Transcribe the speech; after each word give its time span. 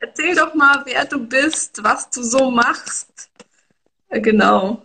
erzähl 0.00 0.34
doch 0.34 0.54
mal, 0.54 0.82
wer 0.84 1.04
du 1.04 1.26
bist, 1.26 1.82
was 1.82 2.10
du 2.10 2.22
so 2.22 2.50
machst. 2.50 3.30
Äh, 4.08 4.20
genau. 4.20 4.82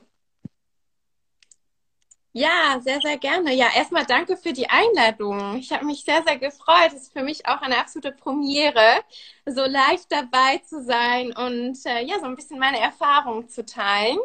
Ja, 2.35 2.79
sehr, 2.81 2.99
sehr 2.99 3.17
gerne. 3.17 3.53
Ja, 3.53 3.67
erstmal 3.75 4.05
danke 4.05 4.37
für 4.37 4.53
die 4.53 4.67
Einladung. 4.67 5.57
Ich 5.57 5.71
habe 5.71 5.85
mich 5.85 6.03
sehr, 6.03 6.23
sehr 6.23 6.39
gefreut. 6.39 6.87
Es 6.87 7.03
ist 7.03 7.13
für 7.13 7.21
mich 7.21 7.45
auch 7.45 7.61
eine 7.61 7.77
absolute 7.77 8.11
Premiere, 8.11 9.01
so 9.45 9.61
live 9.65 10.03
dabei 10.09 10.57
zu 10.67 10.83
sein 10.83 11.31
und 11.33 11.77
äh, 11.85 12.03
ja, 12.03 12.19
so 12.19 12.25
ein 12.25 12.35
bisschen 12.35 12.57
meine 12.57 12.79
Erfahrungen 12.79 13.49
zu 13.49 13.63
teilen. 13.63 14.17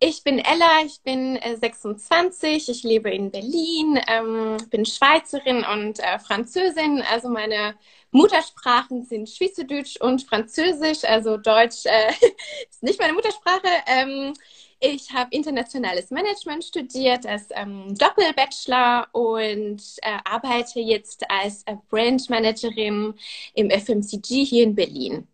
Ich 0.00 0.24
bin 0.24 0.38
Ella, 0.40 0.80
ich 0.84 1.02
bin 1.02 1.36
äh, 1.36 1.56
26, 1.56 2.68
ich 2.68 2.82
lebe 2.82 3.10
in 3.10 3.30
Berlin, 3.30 4.00
ähm, 4.08 4.56
bin 4.70 4.84
Schweizerin 4.84 5.64
und 5.64 6.00
äh, 6.00 6.18
Französin. 6.18 7.02
Also 7.02 7.28
meine 7.28 7.76
Muttersprachen 8.12 9.04
sind 9.04 9.28
Schweizerdeutsch 9.28 9.96
und 10.00 10.22
Französisch. 10.22 11.04
Also 11.04 11.36
Deutsch 11.36 11.86
äh, 11.86 12.10
ist 12.70 12.82
nicht 12.82 13.00
meine 13.00 13.12
Muttersprache. 13.12 13.68
Ähm, 13.86 14.34
ich 14.80 15.12
habe 15.12 15.28
internationales 15.32 16.10
Management 16.10 16.64
studiert 16.64 17.26
als 17.26 17.48
ähm, 17.50 17.94
Doppelbachelor 17.96 19.08
und 19.12 19.82
äh, 20.02 20.18
arbeite 20.24 20.80
jetzt 20.80 21.30
als 21.30 21.62
äh, 21.64 21.76
Brandmanagerin 21.90 23.14
im 23.54 23.70
FMCG 23.70 24.44
hier 24.44 24.64
in 24.64 24.74
Berlin. 24.74 25.28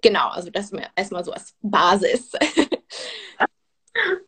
Genau, 0.00 0.28
also 0.28 0.50
das 0.50 0.70
erstmal 0.96 1.24
so 1.24 1.32
als 1.32 1.54
Basis. 1.60 2.32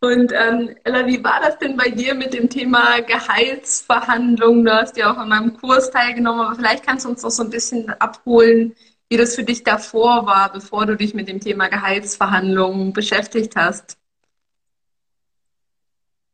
Und 0.00 0.32
ähm, 0.32 0.76
Ella, 0.84 1.06
wie 1.06 1.22
war 1.24 1.40
das 1.40 1.58
denn 1.58 1.76
bei 1.76 1.88
dir 1.88 2.14
mit 2.14 2.32
dem 2.34 2.48
Thema 2.48 3.00
Gehaltsverhandlungen? 3.00 4.64
Du 4.64 4.72
hast 4.72 4.96
ja 4.96 5.12
auch 5.12 5.16
an 5.16 5.28
meinem 5.28 5.56
Kurs 5.56 5.90
teilgenommen, 5.90 6.40
aber 6.40 6.54
vielleicht 6.54 6.86
kannst 6.86 7.04
du 7.04 7.08
uns 7.10 7.22
noch 7.22 7.30
so 7.30 7.42
ein 7.42 7.50
bisschen 7.50 7.90
abholen, 7.90 8.74
wie 9.08 9.16
das 9.16 9.34
für 9.34 9.44
dich 9.44 9.64
davor 9.64 10.26
war, 10.26 10.52
bevor 10.52 10.86
du 10.86 10.96
dich 10.96 11.14
mit 11.14 11.28
dem 11.28 11.40
Thema 11.40 11.68
Gehaltsverhandlungen 11.68 12.92
beschäftigt 12.92 13.56
hast. 13.56 13.98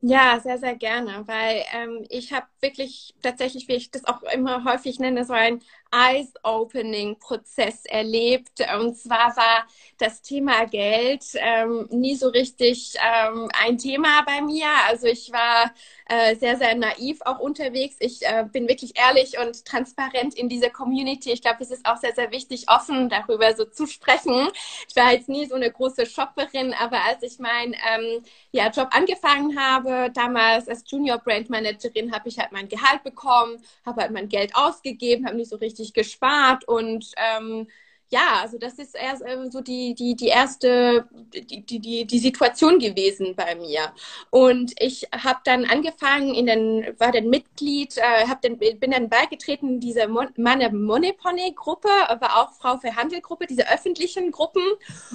Ja, 0.04 0.40
sehr, 0.40 0.58
sehr 0.58 0.74
gerne, 0.74 1.22
weil 1.28 1.62
ähm, 1.72 2.04
ich 2.08 2.32
habe 2.32 2.46
wirklich 2.60 3.14
tatsächlich, 3.22 3.68
wie 3.68 3.74
ich 3.74 3.90
das 3.92 4.04
auch 4.04 4.22
immer 4.34 4.64
häufig 4.64 4.98
nenne, 4.98 5.24
so 5.24 5.32
ein 5.32 5.60
Eyes-Opening-Prozess 5.92 7.84
erlebt. 7.84 8.64
Und 8.80 8.96
zwar 8.96 9.36
war 9.36 9.66
das 9.98 10.22
Thema 10.22 10.64
Geld 10.66 11.24
ähm, 11.34 11.86
nie 11.90 12.16
so 12.16 12.28
richtig 12.28 12.94
ähm, 13.00 13.48
ein 13.62 13.78
Thema 13.78 14.22
bei 14.26 14.40
mir. 14.40 14.66
Also 14.88 15.06
ich 15.06 15.30
war 15.32 15.72
äh, 16.06 16.34
sehr, 16.36 16.56
sehr 16.56 16.74
naiv 16.74 17.20
auch 17.24 17.38
unterwegs. 17.38 17.96
Ich 18.00 18.22
äh, 18.22 18.44
bin 18.50 18.68
wirklich 18.68 18.98
ehrlich 18.98 19.38
und 19.38 19.64
transparent 19.64 20.34
in 20.34 20.48
dieser 20.48 20.70
Community. 20.70 21.32
Ich 21.32 21.42
glaube, 21.42 21.58
es 21.60 21.70
ist 21.70 21.86
auch 21.86 21.96
sehr, 21.96 22.14
sehr 22.14 22.30
wichtig, 22.30 22.66
offen 22.68 23.08
darüber 23.08 23.54
so 23.54 23.64
zu 23.64 23.86
sprechen. 23.86 24.48
Ich 24.88 24.96
war 24.96 25.12
jetzt 25.12 25.28
nie 25.28 25.46
so 25.46 25.54
eine 25.54 25.70
große 25.70 26.06
Shopperin, 26.06 26.74
aber 26.74 27.04
als 27.04 27.22
ich 27.22 27.38
meinen 27.38 27.74
ähm, 27.74 28.22
ja, 28.50 28.68
Job 28.68 28.88
angefangen 28.92 29.58
habe, 29.58 30.10
damals 30.12 30.68
als 30.68 30.84
Junior 30.86 31.18
Brand 31.18 31.50
Managerin, 31.50 32.12
habe 32.12 32.28
ich 32.28 32.38
halt 32.38 32.52
mein 32.52 32.68
Gehalt 32.68 33.02
bekommen, 33.02 33.62
habe 33.84 34.02
halt 34.02 34.12
mein 34.12 34.28
Geld 34.28 34.54
ausgegeben, 34.54 35.26
habe 35.26 35.36
nicht 35.36 35.50
so 35.50 35.56
richtig 35.56 35.81
gespart 35.92 36.66
und 36.68 37.10
ähm, 37.16 37.68
ja, 38.12 38.40
also 38.42 38.58
das 38.58 38.74
ist 38.74 38.94
erst 38.94 39.22
äh, 39.22 39.50
so 39.50 39.62
die, 39.62 39.94
die, 39.94 40.14
die 40.14 40.28
erste, 40.28 41.06
die, 41.32 41.80
die, 41.80 42.04
die 42.04 42.18
Situation 42.18 42.78
gewesen 42.78 43.34
bei 43.34 43.54
mir. 43.54 43.90
Und 44.28 44.74
ich 44.78 45.08
habe 45.12 45.40
dann 45.44 45.64
angefangen, 45.64 46.34
in 46.34 46.44
den, 46.44 46.94
war 46.98 47.10
dann 47.10 47.30
Mitglied, 47.30 47.96
äh, 47.96 48.26
hab 48.28 48.42
bin 48.42 48.90
dann 48.90 49.08
beigetreten 49.08 49.68
in 49.68 49.80
diese 49.80 50.06
Meine 50.36 50.70
Moneypony-Gruppe, 50.70 51.88
aber 52.08 52.36
auch 52.36 52.52
Frau 52.52 52.76
für 52.76 52.94
Handel-Gruppe, 52.94 53.46
diese 53.46 53.70
öffentlichen 53.72 54.30
Gruppen 54.30 54.62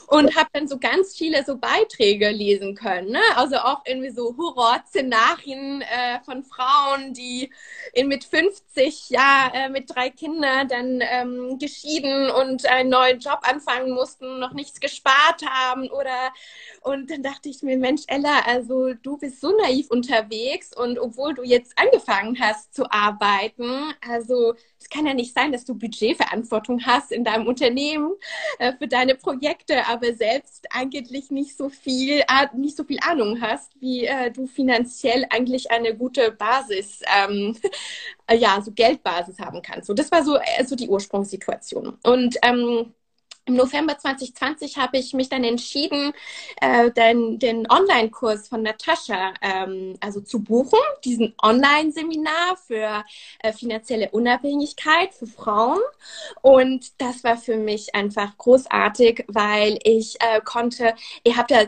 und 0.07 0.35
habe 0.35 0.49
dann 0.53 0.67
so 0.67 0.79
ganz 0.79 1.15
viele 1.15 1.45
so 1.45 1.57
Beiträge 1.57 2.31
lesen 2.31 2.73
können. 2.73 3.11
Ne? 3.11 3.21
Also 3.35 3.57
auch 3.57 3.83
irgendwie 3.85 4.09
so 4.09 4.35
Horror-Szenarien 4.35 5.83
äh, 5.83 6.19
von 6.25 6.43
Frauen, 6.43 7.13
die 7.13 7.51
in, 7.93 8.07
mit 8.07 8.23
50, 8.23 9.11
ja, 9.11 9.51
äh, 9.53 9.69
mit 9.69 9.93
drei 9.93 10.09
Kindern 10.09 10.67
dann 10.67 10.99
ähm, 11.01 11.59
geschieden 11.59 12.31
und 12.31 12.65
ein 12.65 12.86
einen 12.87 12.91
neuen 12.91 13.19
Job 13.19 13.39
anfangen 13.43 13.91
mussten, 13.91 14.39
noch 14.39 14.53
nichts 14.53 14.79
gespart 14.79 15.43
haben 15.45 15.89
oder 15.89 16.31
und 16.81 17.09
dann 17.11 17.23
dachte 17.23 17.49
ich 17.49 17.61
mir, 17.63 17.77
Mensch, 17.77 18.03
Ella, 18.07 18.41
also 18.45 18.93
du 18.93 19.17
bist 19.17 19.41
so 19.41 19.55
naiv 19.57 19.89
unterwegs 19.89 20.75
und 20.75 20.99
obwohl 20.99 21.33
du 21.33 21.43
jetzt 21.43 21.73
angefangen 21.77 22.39
hast 22.39 22.73
zu 22.73 22.89
arbeiten, 22.89 23.93
also 24.07 24.55
es 24.79 24.89
kann 24.89 25.05
ja 25.05 25.13
nicht 25.13 25.33
sein, 25.33 25.51
dass 25.51 25.65
du 25.65 25.75
Budgetverantwortung 25.75 26.85
hast 26.85 27.11
in 27.11 27.23
deinem 27.23 27.47
Unternehmen 27.47 28.11
äh, 28.59 28.73
für 28.73 28.87
deine 28.87 29.15
Projekte, 29.15 29.87
aber 29.87 30.13
selbst 30.13 30.67
eigentlich 30.71 31.31
nicht 31.31 31.57
so 31.57 31.69
viel, 31.69 32.19
äh, 32.19 32.47
nicht 32.55 32.77
so 32.77 32.83
viel 32.83 32.99
Ahnung 33.01 33.41
hast, 33.41 33.71
wie 33.79 34.05
äh, 34.05 34.31
du 34.31 34.47
finanziell 34.47 35.25
eigentlich 35.29 35.71
eine 35.71 35.95
gute 35.95 36.31
Basis, 36.31 37.01
ähm, 37.15 37.57
ja, 38.31 38.61
so 38.61 38.71
Geldbasis 38.71 39.39
haben 39.39 39.61
kannst. 39.61 39.87
So, 39.87 39.93
das 39.93 40.11
war 40.11 40.23
so, 40.23 40.37
äh, 40.37 40.65
so 40.65 40.75
die 40.75 40.89
Ursprungssituation. 40.89 41.97
Und 42.03 42.37
ähm, 42.43 42.93
im 43.47 43.55
November 43.55 43.97
2020 43.97 44.77
habe 44.77 44.97
ich 44.97 45.13
mich 45.13 45.29
dann 45.29 45.43
entschieden, 45.43 46.13
äh, 46.61 46.91
den, 46.91 47.39
den 47.39 47.69
Online-Kurs 47.71 48.49
von 48.49 48.61
Natascha 48.61 49.33
ähm, 49.41 49.97
also 50.01 50.21
zu 50.21 50.43
buchen, 50.43 50.79
diesen 51.03 51.33
Online-Seminar 51.41 52.57
für 52.65 53.03
äh, 53.39 53.53
finanzielle 53.53 54.09
Unabhängigkeit 54.11 55.13
für 55.13 55.27
Frauen. 55.27 55.79
Und 56.41 57.01
das 57.01 57.23
war 57.23 57.37
für 57.37 57.55
mich 57.55 57.95
einfach 57.95 58.37
großartig, 58.37 59.25
weil 59.27 59.79
ich 59.83 60.17
äh, 60.19 60.41
konnte, 60.41 60.93
ihr 61.23 61.37
habt 61.37 61.51
ja, 61.51 61.63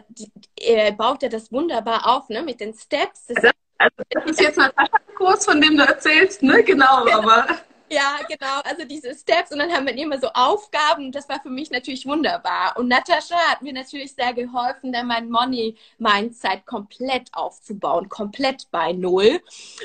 ihr 0.60 0.92
baut 0.92 1.24
ja 1.24 1.30
das 1.30 1.52
wunderbar 1.52 2.08
auf, 2.08 2.30
ne, 2.30 2.44
mit 2.44 2.60
den 2.60 2.74
Steps. 2.74 3.28
Das 3.28 3.38
also, 3.38 3.50
also 3.78 3.96
das 4.10 4.26
ist 4.26 4.42
jetzt 4.42 4.58
Natascha-Kurs, 4.58 5.46
von 5.46 5.62
dem 5.62 5.78
du 5.78 5.84
erzählst, 5.84 6.44
ne? 6.44 6.62
Genau, 6.64 7.06
genau. 7.06 7.20
aber 7.20 7.48
ja, 7.90 8.18
genau. 8.28 8.62
Also 8.64 8.86
diese 8.86 9.14
Steps 9.16 9.52
und 9.52 9.60
dann 9.60 9.72
haben 9.72 9.86
wir 9.86 9.98
immer 9.98 10.20
so 10.20 10.28
Aufgaben. 10.34 11.12
Das 11.12 11.28
war 11.30 11.42
für 11.42 11.50
mich 11.50 11.72
natürlich 11.72 12.06
wunderbar. 12.06 12.76
Und 12.78 12.88
Natascha 12.88 13.36
hat 13.50 13.62
mir 13.62 13.74
natürlich 13.74 14.14
sehr 14.14 14.34
geholfen, 14.34 14.92
dann 14.92 15.08
mein 15.08 15.30
Money-Mindset 15.30 16.66
komplett 16.66 17.30
aufzubauen, 17.34 18.10
komplett 18.10 18.70
bei 18.72 18.94
Null. 18.94 19.42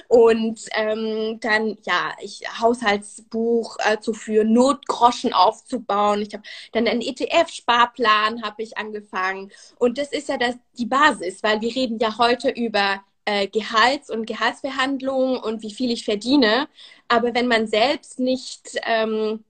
Und 0.08 0.60
ähm, 0.72 1.38
dann, 1.40 1.78
ja, 1.84 2.12
ich 2.20 2.42
Haushaltsbuch 2.60 3.76
äh, 3.84 3.98
zu 4.00 4.12
führen, 4.12 4.52
Notgroschen 4.52 5.32
aufzubauen. 5.32 6.22
Ich 6.22 6.34
habe 6.34 6.44
dann 6.72 6.86
einen 6.86 7.00
ETF-Sparplan 7.00 8.42
habe 8.42 8.62
ich 8.62 8.76
angefangen. 8.78 9.50
Und 9.78 9.98
das 9.98 10.12
ist 10.12 10.28
ja 10.28 10.36
das, 10.38 10.56
die 10.78 10.86
Basis, 10.86 11.42
weil 11.42 11.60
wir 11.60 11.74
reden 11.74 11.98
ja 11.98 12.18
heute 12.18 12.50
über 12.50 13.02
äh, 13.24 13.48
Gehalts- 13.48 14.10
und 14.10 14.26
Gehaltsverhandlungen 14.26 15.38
und 15.38 15.62
wie 15.62 15.72
viel 15.72 15.90
ich 15.90 16.04
verdiene. 16.04 16.68
Aber 17.08 17.34
wenn 17.34 17.48
man 17.48 17.66
selbst 17.66 18.18
nicht 18.20 18.78
ähm, 18.84 19.44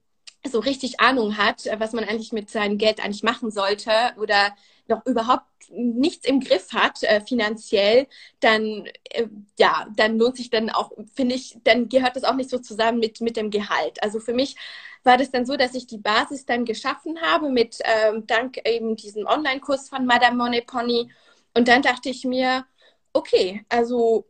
so 0.47 0.59
richtig 0.59 0.99
Ahnung 0.99 1.37
hat, 1.37 1.65
was 1.77 1.93
man 1.93 2.03
eigentlich 2.05 2.31
mit 2.31 2.49
seinem 2.49 2.77
Geld 2.77 3.03
eigentlich 3.03 3.23
machen 3.23 3.51
sollte 3.51 3.91
oder 4.19 4.55
noch 4.87 5.05
überhaupt 5.05 5.45
nichts 5.69 6.27
im 6.27 6.39
Griff 6.41 6.71
hat 6.73 7.01
äh, 7.03 7.21
finanziell, 7.21 8.07
dann 8.39 8.85
äh, 9.09 9.27
ja, 9.57 9.87
dann 9.95 10.17
lohnt 10.19 10.37
sich 10.37 10.49
dann 10.51 10.69
auch, 10.69 10.91
finde 11.15 11.35
ich, 11.35 11.57
dann 11.63 11.89
gehört 11.89 12.15
das 12.15 12.23
auch 12.23 12.35
nicht 12.35 12.49
so 12.51 12.59
zusammen 12.59 12.99
mit 12.99 13.19
mit 13.21 13.35
dem 13.37 13.49
Gehalt. 13.49 14.01
Also 14.03 14.19
für 14.19 14.33
mich 14.33 14.55
war 15.03 15.17
das 15.17 15.31
dann 15.31 15.45
so, 15.45 15.55
dass 15.57 15.73
ich 15.75 15.87
die 15.87 15.97
Basis 15.97 16.45
dann 16.45 16.65
geschaffen 16.65 17.19
habe 17.21 17.49
mit 17.49 17.79
ähm, 17.83 18.25
dank 18.27 18.59
eben 18.67 18.95
diesem 18.95 19.25
Online-Kurs 19.25 19.89
von 19.89 20.05
Madame 20.05 20.37
Monepony 20.37 21.11
und 21.55 21.67
dann 21.67 21.81
dachte 21.81 22.09
ich 22.09 22.25
mir, 22.25 22.65
okay, 23.15 23.65
also 23.69 24.25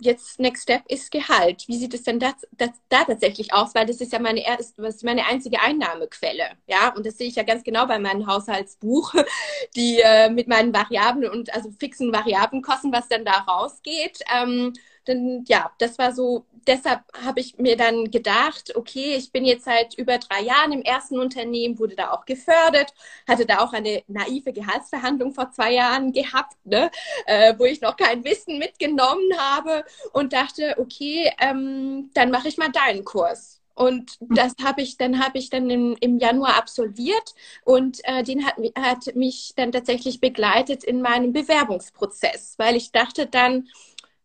jetzt 0.00 0.40
Next 0.40 0.62
Step 0.64 0.82
ist 0.88 1.10
Gehalt. 1.10 1.64
Wie 1.68 1.76
sieht 1.78 1.94
es 1.94 2.02
denn 2.02 2.18
das, 2.18 2.34
das, 2.52 2.70
da 2.88 3.04
tatsächlich 3.04 3.52
aus? 3.52 3.74
Weil 3.74 3.86
das 3.86 4.00
ist 4.00 4.12
ja 4.12 4.18
meine, 4.18 4.44
erste, 4.44 4.82
das 4.82 4.96
ist 4.96 5.04
meine 5.04 5.26
einzige 5.26 5.60
Einnahmequelle. 5.60 6.52
Ja, 6.66 6.92
und 6.94 7.06
das 7.06 7.18
sehe 7.18 7.28
ich 7.28 7.36
ja 7.36 7.42
ganz 7.42 7.62
genau 7.62 7.86
bei 7.86 7.98
meinem 7.98 8.26
Haushaltsbuch, 8.26 9.14
die 9.76 10.00
äh, 10.00 10.30
mit 10.30 10.48
meinen 10.48 10.74
Variablen 10.74 11.30
und 11.30 11.54
also 11.54 11.70
fixen 11.78 12.12
Variablenkosten, 12.12 12.92
was 12.92 13.08
dann 13.08 13.24
da 13.24 13.32
rausgeht. 13.32 14.20
Ähm, 14.34 14.72
dann, 15.10 15.44
ja, 15.48 15.70
das 15.78 15.98
war 15.98 16.12
so, 16.12 16.46
deshalb 16.66 17.00
habe 17.24 17.40
ich 17.40 17.58
mir 17.58 17.76
dann 17.76 18.10
gedacht, 18.10 18.74
okay, 18.76 19.14
ich 19.16 19.32
bin 19.32 19.44
jetzt 19.44 19.64
seit 19.64 19.94
über 19.94 20.18
drei 20.18 20.42
Jahren 20.42 20.72
im 20.72 20.82
ersten 20.82 21.18
Unternehmen, 21.18 21.78
wurde 21.78 21.96
da 21.96 22.12
auch 22.12 22.24
gefördert, 22.24 22.94
hatte 23.28 23.46
da 23.46 23.58
auch 23.60 23.72
eine 23.72 24.02
naive 24.08 24.52
Gehaltsverhandlung 24.52 25.32
vor 25.32 25.50
zwei 25.50 25.72
Jahren 25.74 26.12
gehabt, 26.12 26.56
ne, 26.64 26.90
äh, 27.26 27.54
wo 27.58 27.64
ich 27.64 27.80
noch 27.80 27.96
kein 27.96 28.24
Wissen 28.24 28.58
mitgenommen 28.58 29.30
habe 29.38 29.84
und 30.12 30.32
dachte, 30.32 30.76
okay, 30.78 31.30
ähm, 31.40 32.10
dann 32.14 32.30
mache 32.30 32.48
ich 32.48 32.58
mal 32.58 32.70
deinen 32.70 33.04
Kurs. 33.04 33.60
Und 33.80 34.18
das 34.20 34.52
habe 34.62 34.82
ich, 34.82 34.98
dann 34.98 35.24
habe 35.24 35.38
ich 35.38 35.48
dann 35.48 35.70
im, 35.70 35.96
im 36.00 36.18
Januar 36.18 36.58
absolviert 36.58 37.34
und 37.64 38.00
äh, 38.04 38.22
den 38.22 38.44
hat, 38.44 38.56
hat 38.76 39.16
mich 39.16 39.54
dann 39.56 39.72
tatsächlich 39.72 40.20
begleitet 40.20 40.84
in 40.84 41.00
meinem 41.00 41.32
Bewerbungsprozess, 41.32 42.56
weil 42.58 42.76
ich 42.76 42.92
dachte 42.92 43.26
dann, 43.26 43.68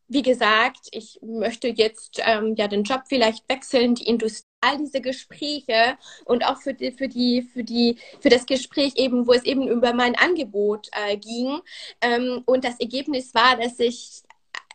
wie 0.07 0.22
gesagt, 0.22 0.88
ich 0.92 1.19
möchte 1.22 1.68
jetzt 1.68 2.22
ähm, 2.24 2.56
ja 2.57 2.68
den 2.68 2.84
Job 2.84 3.04
vielleicht 3.07 3.48
wechseln, 3.50 3.96
die 3.96 4.07
Industrie, 4.07 4.46
all 4.66 4.78
diese 4.78 5.02
Gespräche 5.02 5.98
und 6.25 6.46
auch 6.46 6.57
für 6.57 6.74
die, 6.74 6.92
für 6.92 7.07
die, 7.07 7.44
für 7.44 7.63
die, 7.63 7.98
für 8.19 8.30
das 8.30 8.46
Gespräch 8.46 8.94
eben, 8.96 9.28
wo 9.28 9.34
es 9.34 9.44
eben 9.44 9.68
über 9.68 9.94
mein 9.94 10.16
Angebot 10.16 10.90
äh, 10.92 11.18
ging. 11.18 11.60
Ähm, 12.02 12.42
und 12.46 12.63
das 12.63 12.80
Ergebnis 12.80 13.34
war, 13.34 13.57
dass 13.57 13.80
ich, 13.80 14.24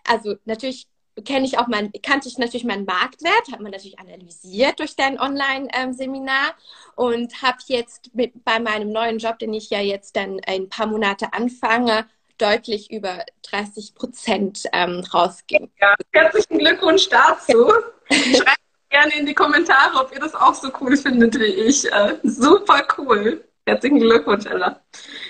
also 0.06 0.36
natürlich 0.44 0.86
kenne 1.24 1.44
ich 1.44 1.58
auch 1.58 1.66
mein, 1.66 1.90
kannte 2.02 2.28
ich 2.28 2.38
natürlich 2.38 2.64
meinen 2.64 2.84
Marktwert, 2.84 3.52
hat 3.52 3.60
man 3.60 3.72
natürlich 3.72 3.98
analysiert 3.98 4.78
durch 4.78 4.96
dein 4.96 5.20
Online-Seminar 5.20 6.54
und 6.96 7.42
habe 7.42 7.58
jetzt 7.66 8.14
mit, 8.14 8.44
bei 8.44 8.60
meinem 8.60 8.92
neuen 8.92 9.18
Job, 9.18 9.38
den 9.38 9.52
ich 9.52 9.70
ja 9.70 9.80
jetzt 9.80 10.16
dann 10.16 10.40
ein 10.46 10.68
paar 10.68 10.86
Monate 10.86 11.32
anfange, 11.32 12.06
deutlich 12.40 12.90
über 12.90 13.24
30 13.42 13.94
Prozent 13.94 14.64
ähm, 14.72 15.04
rausgehen. 15.12 15.70
Ja, 15.80 15.94
herzlichen 16.12 16.58
Glückwunsch 16.58 17.08
dazu. 17.08 17.72
Schreibt 18.10 18.60
gerne 18.88 19.14
in 19.18 19.26
die 19.26 19.34
Kommentare, 19.34 19.98
ob 20.00 20.12
ihr 20.12 20.20
das 20.20 20.34
auch 20.34 20.54
so 20.54 20.70
cool 20.80 20.96
findet 20.96 21.38
wie 21.38 21.44
ich. 21.44 21.90
Äh, 21.92 22.18
super 22.22 22.86
cool. 22.98 23.44
Herzlichen 23.66 24.00
Glückwunsch, 24.00 24.46
Ella. 24.46 24.80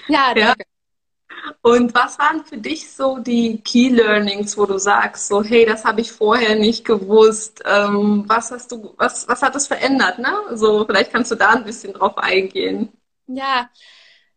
Ja, 0.09 0.35
danke. 0.35 0.41
Ja. 0.41 0.55
Und 1.63 1.95
was 1.95 2.19
waren 2.19 2.45
für 2.45 2.59
dich 2.59 2.91
so 2.91 3.19
die 3.19 3.61
Key 3.63 3.89
Learnings, 3.89 4.57
wo 4.57 4.67
du 4.67 4.79
sagst, 4.79 5.29
so 5.29 5.43
hey, 5.43 5.65
das 5.65 5.85
habe 5.85 6.01
ich 6.01 6.13
vorher 6.13 6.55
nicht 6.55 6.85
gewusst. 6.85 7.63
Ähm, 7.65 8.25
was 8.27 8.51
hast 8.51 8.73
du, 8.73 8.95
was, 8.97 9.27
was 9.29 9.43
hat 9.43 9.55
das 9.55 9.67
verändert? 9.67 10.19
Ne? 10.19 10.33
So, 10.53 10.85
vielleicht 10.85 11.13
kannst 11.13 11.31
du 11.31 11.37
da 11.37 11.51
ein 11.51 11.65
bisschen 11.65 11.93
drauf 11.93 12.17
eingehen. 12.19 12.93
Ja, 13.27 13.71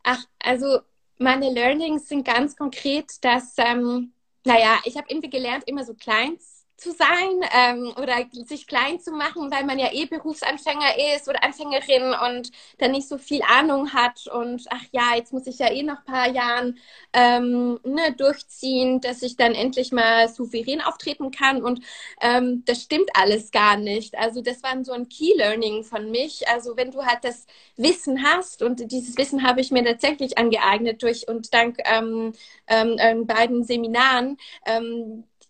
ach, 0.04 0.24
also 0.40 0.81
meine 1.24 1.52
Learnings 1.52 2.08
sind 2.10 2.25
ganz 2.25 2.56
konkret, 2.56 3.24
dass, 3.24 3.56
ähm, 3.58 4.14
naja, 4.46 4.80
ich 4.86 4.98
habe 4.98 5.08
irgendwie 5.10 5.30
gelernt, 5.30 5.64
immer 5.68 5.86
so 5.86 5.94
klein 5.94 6.38
zu 6.83 6.91
sein 6.91 7.41
ähm, 7.56 7.94
oder 8.01 8.15
sich 8.45 8.68
klein 8.68 9.00
zu 9.00 9.12
machen, 9.12 9.50
weil 9.51 9.63
man 9.63 9.80
ja 9.80 9.94
eh 9.94 10.06
Berufsanfänger 10.06 11.15
ist 11.15 11.30
oder 11.30 11.44
Anfängerin 11.44 12.13
und 12.13 12.51
dann 12.77 12.91
nicht 12.91 13.07
so 13.07 13.18
viel 13.18 13.41
Ahnung 13.44 13.94
hat 13.94 14.27
und 14.27 14.65
ach 14.69 14.83
ja, 14.91 15.15
jetzt 15.15 15.31
muss 15.31 15.47
ich 15.47 15.59
ja 15.59 15.71
eh 15.71 15.83
noch 15.83 16.00
ein 16.00 16.06
paar 16.06 16.30
Jahren 16.30 16.77
ähm, 17.13 17.80
ne, 17.83 18.13
durchziehen, 18.18 19.00
dass 19.00 19.21
ich 19.21 19.38
dann 19.38 19.56
endlich 19.56 19.91
mal 19.91 20.27
souverän 20.27 20.81
auftreten 20.81 21.31
kann 21.31 21.63
und 21.63 21.81
ähm, 22.21 22.63
das 22.65 22.81
stimmt 22.83 23.09
alles 23.13 23.51
gar 23.51 23.77
nicht. 23.77 24.18
Also 24.18 24.41
das 24.41 24.62
war 24.62 24.83
so 24.83 24.91
ein 24.91 25.07
Key 25.07 25.33
Learning 25.38 25.83
von 25.83 26.12
mich. 26.12 26.47
Also 26.50 26.75
wenn 26.75 26.91
du 26.91 27.06
halt 27.06 27.24
das 27.24 27.45
Wissen 27.77 28.24
hast 28.24 28.62
und 28.62 28.91
dieses 28.91 29.18
Wissen 29.18 29.44
habe 29.44 29.62
ich 29.62 29.71
mir 29.71 29.86
tatsächlich 29.86 30.38
angeeignet 30.38 31.01
durch 31.01 31.27
und 31.27 31.53
dank 31.53 31.77
ähm, 31.86 32.33
ähm, 32.68 32.97
ähm 33.00 33.25
beiden 33.25 33.63
Seminaren, 33.63 34.38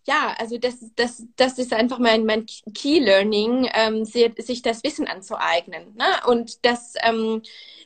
ja, 0.05 0.35
also 0.37 0.57
das, 0.57 0.75
das, 0.95 1.23
das 1.35 1.57
ist 1.59 1.73
einfach 1.73 1.99
mein, 1.99 2.25
mein 2.25 2.45
Key 2.73 2.99
Learning, 2.99 3.69
ähm, 3.73 4.05
sich 4.05 4.61
das 4.61 4.83
Wissen 4.83 5.07
anzueignen. 5.07 5.95
Ne? 5.95 6.05
Und 6.27 6.65
das 6.65 6.93
ähm, 7.01 7.41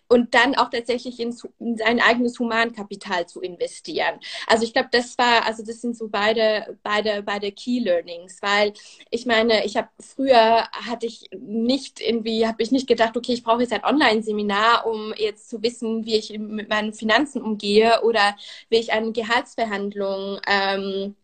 und 0.07 0.33
dann 0.33 0.55
auch 0.55 0.69
tatsächlich 0.69 1.19
in, 1.19 1.35
in 1.59 1.77
sein 1.77 1.99
eigenes 1.99 2.39
Humankapital 2.39 3.27
zu 3.27 3.41
investieren. 3.41 4.19
Also 4.47 4.63
ich 4.63 4.73
glaube, 4.73 4.89
das 4.91 5.17
war, 5.17 5.45
also 5.45 5.63
das 5.65 5.81
sind 5.81 5.97
so 5.97 6.07
beide, 6.09 6.77
beide, 6.83 7.23
beide 7.23 7.51
Key 7.51 7.79
Learnings, 7.79 8.41
weil 8.41 8.73
ich 9.11 9.25
meine, 9.25 9.65
ich 9.65 9.75
habe 9.77 9.89
früher 9.99 10.67
hatte 10.71 11.05
ich 11.05 11.29
nicht 11.37 11.99
irgendwie, 11.99 12.47
habe 12.47 12.63
ich 12.63 12.71
nicht 12.71 12.87
gedacht, 12.87 13.17
okay, 13.17 13.33
ich 13.33 13.43
brauche 13.43 13.61
jetzt 13.61 13.73
ein 13.73 13.83
Online-Seminar, 13.83 14.85
um 14.85 15.13
jetzt 15.17 15.49
zu 15.49 15.61
wissen, 15.61 16.05
wie 16.05 16.15
ich 16.15 16.37
mit 16.37 16.69
meinen 16.69 16.93
Finanzen 16.93 17.41
umgehe 17.41 18.01
oder 18.03 18.35
wie 18.69 18.77
ich 18.77 18.93
eine 18.93 19.11
Gehaltsverhandlung 19.11 20.39
ähm, 20.47 21.15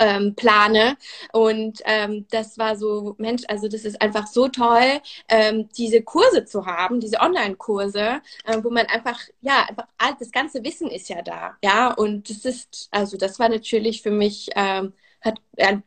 ähm, 0.00 0.34
plane. 0.34 0.96
Und 1.32 1.80
ähm, 1.84 2.26
das 2.30 2.58
war 2.58 2.76
so, 2.76 3.14
Mensch, 3.18 3.42
also 3.48 3.68
das 3.68 3.84
ist 3.84 4.00
einfach 4.00 4.26
so 4.26 4.48
toll, 4.48 5.00
ähm, 5.28 5.68
diese 5.76 6.02
Kurse 6.02 6.44
zu 6.44 6.66
haben, 6.66 7.00
diese 7.00 7.20
Online-Kurse, 7.20 8.20
äh, 8.44 8.58
wo 8.62 8.70
man 8.70 8.86
einfach, 8.86 9.20
ja, 9.40 9.66
einfach 9.68 10.18
das 10.18 10.30
ganze 10.30 10.64
Wissen 10.64 10.90
ist 10.90 11.08
ja 11.08 11.22
da, 11.22 11.56
ja. 11.62 11.92
Und 11.92 12.30
das 12.30 12.44
ist, 12.44 12.88
also 12.90 13.16
das 13.16 13.38
war 13.38 13.48
natürlich 13.48 14.02
für 14.02 14.10
mich 14.10 14.50
ähm, 14.54 14.92
hat 15.20 15.40
ja, 15.56 15.82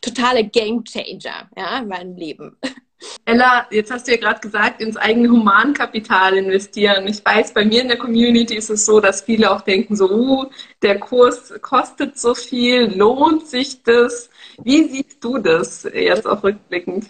totale 0.00 0.44
Game 0.44 0.84
Changer, 0.84 1.48
ja, 1.56 1.78
in 1.78 1.88
meinem 1.88 2.16
Leben. 2.16 2.56
Ella, 3.24 3.66
jetzt 3.70 3.90
hast 3.90 4.06
du 4.08 4.12
ja 4.12 4.16
gerade 4.18 4.40
gesagt, 4.40 4.80
ins 4.80 4.96
eigene 4.96 5.28
Humankapital 5.28 6.36
investieren. 6.36 7.06
Ich 7.06 7.24
weiß, 7.24 7.54
bei 7.54 7.64
mir 7.64 7.82
in 7.82 7.88
der 7.88 7.98
Community 7.98 8.56
ist 8.56 8.70
es 8.70 8.86
so, 8.86 9.00
dass 9.00 9.22
viele 9.22 9.50
auch 9.50 9.60
denken, 9.60 9.96
so, 9.96 10.10
uh, 10.10 10.50
der 10.82 10.98
Kurs 10.98 11.52
kostet 11.60 12.18
so 12.18 12.34
viel, 12.34 12.96
lohnt 12.96 13.46
sich 13.46 13.82
das? 13.82 14.30
Wie 14.62 14.88
siehst 14.88 15.22
du 15.22 15.38
das 15.38 15.84
jetzt 15.84 16.26
auch 16.26 16.42
rückblickend? 16.42 17.06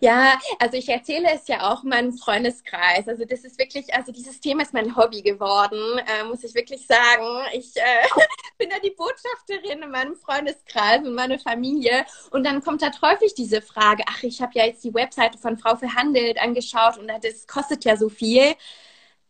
Ja, 0.00 0.38
also 0.58 0.76
ich 0.76 0.88
erzähle 0.88 1.28
es 1.34 1.48
ja 1.48 1.72
auch 1.72 1.82
in 1.82 1.90
meinem 1.90 2.12
Freundeskreis. 2.12 3.08
Also 3.08 3.24
das 3.24 3.44
ist 3.44 3.58
wirklich, 3.58 3.92
also 3.94 4.12
dieses 4.12 4.40
Thema 4.40 4.62
ist 4.62 4.74
mein 4.74 4.96
Hobby 4.96 5.22
geworden, 5.22 5.98
äh, 5.98 6.24
muss 6.24 6.44
ich 6.44 6.54
wirklich 6.54 6.86
sagen. 6.86 7.26
Ich 7.52 7.76
äh, 7.76 7.80
bin 8.58 8.70
ja 8.70 8.78
die 8.80 8.90
Botschafterin 8.90 9.82
in 9.82 9.90
meinem 9.90 10.16
Freundeskreis 10.16 11.04
und 11.04 11.14
meine 11.14 11.38
Familie. 11.38 12.04
Und 12.30 12.44
dann 12.44 12.62
kommt 12.62 12.82
halt 12.82 13.00
häufig 13.02 13.34
diese 13.34 13.62
Frage, 13.62 14.04
ach, 14.08 14.22
ich 14.22 14.40
habe 14.40 14.52
ja 14.54 14.66
jetzt 14.66 14.84
die 14.84 14.94
Webseite 14.94 15.38
von 15.38 15.58
Frau 15.58 15.76
Verhandelt 15.76 16.40
angeschaut 16.40 16.98
und 16.98 17.08
das 17.08 17.46
kostet 17.46 17.84
ja 17.84 17.96
so 17.96 18.08
viel. 18.08 18.54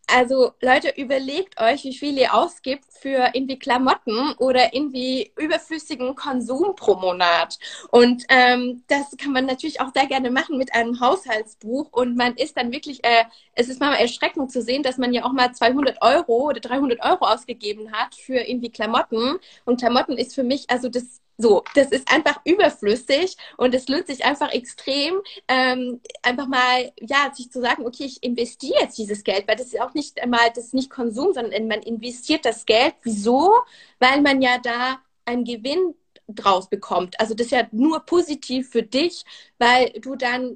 Also 0.07 0.53
Leute, 0.61 0.93
überlegt 0.97 1.61
euch, 1.61 1.85
wie 1.85 1.95
viel 1.95 2.19
ihr 2.19 2.35
ausgibt 2.35 2.85
für 3.01 3.31
irgendwie 3.33 3.59
Klamotten 3.59 4.35
oder 4.39 4.75
irgendwie 4.75 5.33
überflüssigen 5.37 6.15
Konsum 6.15 6.75
pro 6.77 6.95
Monat. 6.97 7.59
Und 7.91 8.25
ähm, 8.29 8.83
das 8.89 9.17
kann 9.17 9.33
man 9.33 9.47
natürlich 9.47 9.81
auch 9.81 9.93
sehr 9.95 10.07
gerne 10.07 10.31
machen 10.31 10.59
mit 10.59 10.75
einem 10.75 11.01
Haushaltsbuch. 11.01 11.91
Und 11.93 12.17
man 12.17 12.35
ist 12.35 12.57
dann 12.57 12.73
wirklich, 12.73 13.03
äh, 13.05 13.25
es 13.55 13.69
ist 13.69 13.81
manchmal 13.81 14.01
erschreckend 14.01 14.51
zu 14.51 14.63
sehen, 14.63 14.83
dass 14.83 14.99
man 14.99 15.13
ja 15.13 15.25
auch 15.25 15.33
mal 15.33 15.53
200 15.53 16.03
Euro 16.03 16.49
oder 16.49 16.61
300 16.61 17.03
Euro 17.05 17.25
ausgegeben 17.27 17.93
hat 17.93 18.15
für 18.15 18.37
irgendwie 18.37 18.71
Klamotten. 18.71 19.39
Und 19.65 19.81
Klamotten 19.81 20.17
ist 20.17 20.35
für 20.35 20.43
mich, 20.45 20.69
also 20.71 20.89
das 20.89 21.21
so, 21.37 21.65
das 21.75 21.89
ist 21.89 22.13
einfach 22.13 22.41
überflüssig 22.45 23.37
und 23.57 23.75
es 23.75 23.89
lohnt 23.89 24.07
sich 24.07 24.25
einfach 24.25 24.53
extrem, 24.53 25.21
ähm, 25.49 26.01
einfach 26.23 26.47
mal, 26.47 26.93
ja, 27.01 27.33
sich 27.35 27.51
zu 27.51 27.61
sagen, 27.61 27.85
okay, 27.87 28.05
ich 28.05 28.23
investiere 28.23 28.83
jetzt 28.83 28.99
dieses 28.99 29.25
Geld, 29.25 29.49
weil 29.49 29.57
das 29.57 29.69
ist 29.69 29.81
auch 29.81 29.95
nicht 29.95 30.23
einmal, 30.23 30.51
das 30.55 30.67
ist 30.67 30.75
nicht 30.75 30.91
Konsum, 30.91 31.33
sondern 31.33 31.67
man 31.67 31.83
investiert 31.83 32.45
das 32.45 32.67
Geld. 32.67 32.95
Wieso? 33.03 33.53
Weil 33.99 34.21
man 34.23 34.43
ja 34.43 34.59
da 34.59 35.01
einen 35.25 35.45
Gewinn 35.45 35.95
draus 36.29 36.69
bekommt. 36.69 37.19
Also 37.21 37.35
das 37.35 37.47
ist 37.47 37.53
ja 37.53 37.67
nur 37.73 38.01
positiv 38.01 38.71
für 38.71 38.83
dich, 38.83 39.25
weil 39.59 39.91
du 40.01 40.17
dann 40.17 40.55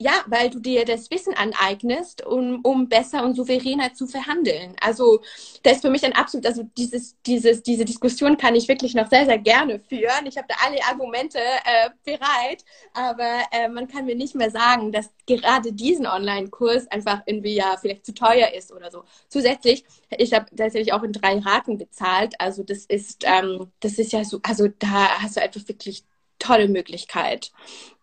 ja, 0.00 0.12
weil 0.26 0.48
du 0.48 0.60
dir 0.60 0.84
das 0.84 1.10
Wissen 1.10 1.34
aneignest, 1.34 2.24
um, 2.24 2.60
um 2.62 2.88
besser 2.88 3.24
und 3.24 3.34
souveräner 3.34 3.94
zu 3.94 4.06
verhandeln. 4.06 4.76
Also 4.80 5.20
das 5.64 5.76
ist 5.76 5.82
für 5.82 5.90
mich 5.90 6.04
ein 6.04 6.12
absolut, 6.12 6.46
also 6.46 6.62
dieses, 6.76 7.20
dieses, 7.22 7.64
diese 7.64 7.84
Diskussion 7.84 8.36
kann 8.36 8.54
ich 8.54 8.68
wirklich 8.68 8.94
noch 8.94 9.08
sehr, 9.08 9.24
sehr 9.24 9.38
gerne 9.38 9.80
führen. 9.80 10.26
Ich 10.26 10.36
habe 10.36 10.46
da 10.48 10.54
alle 10.64 10.78
Argumente 10.84 11.38
äh, 11.38 11.90
bereit, 12.04 12.64
aber 12.94 13.42
äh, 13.50 13.68
man 13.68 13.88
kann 13.88 14.06
mir 14.06 14.14
nicht 14.14 14.36
mehr 14.36 14.50
sagen, 14.52 14.92
dass 14.92 15.10
gerade 15.26 15.72
diesen 15.72 16.06
Online-Kurs 16.06 16.86
einfach 16.92 17.22
irgendwie 17.26 17.54
ja 17.56 17.76
vielleicht 17.80 18.06
zu 18.06 18.14
teuer 18.14 18.52
ist 18.54 18.72
oder 18.72 18.92
so. 18.92 19.02
Zusätzlich, 19.28 19.84
ich 20.16 20.32
habe 20.32 20.46
tatsächlich 20.54 20.92
auch 20.92 21.02
in 21.02 21.12
drei 21.12 21.38
Raten 21.40 21.76
bezahlt. 21.76 22.40
Also 22.40 22.62
das 22.62 22.84
ist, 22.86 23.24
ähm, 23.26 23.72
das 23.80 23.98
ist 23.98 24.12
ja 24.12 24.22
so, 24.24 24.38
also 24.44 24.68
da 24.68 25.20
hast 25.20 25.36
du 25.36 25.42
einfach 25.42 25.66
wirklich 25.66 26.04
tolle 26.38 26.68
Möglichkeit. 26.68 27.50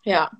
Ja. 0.04 0.30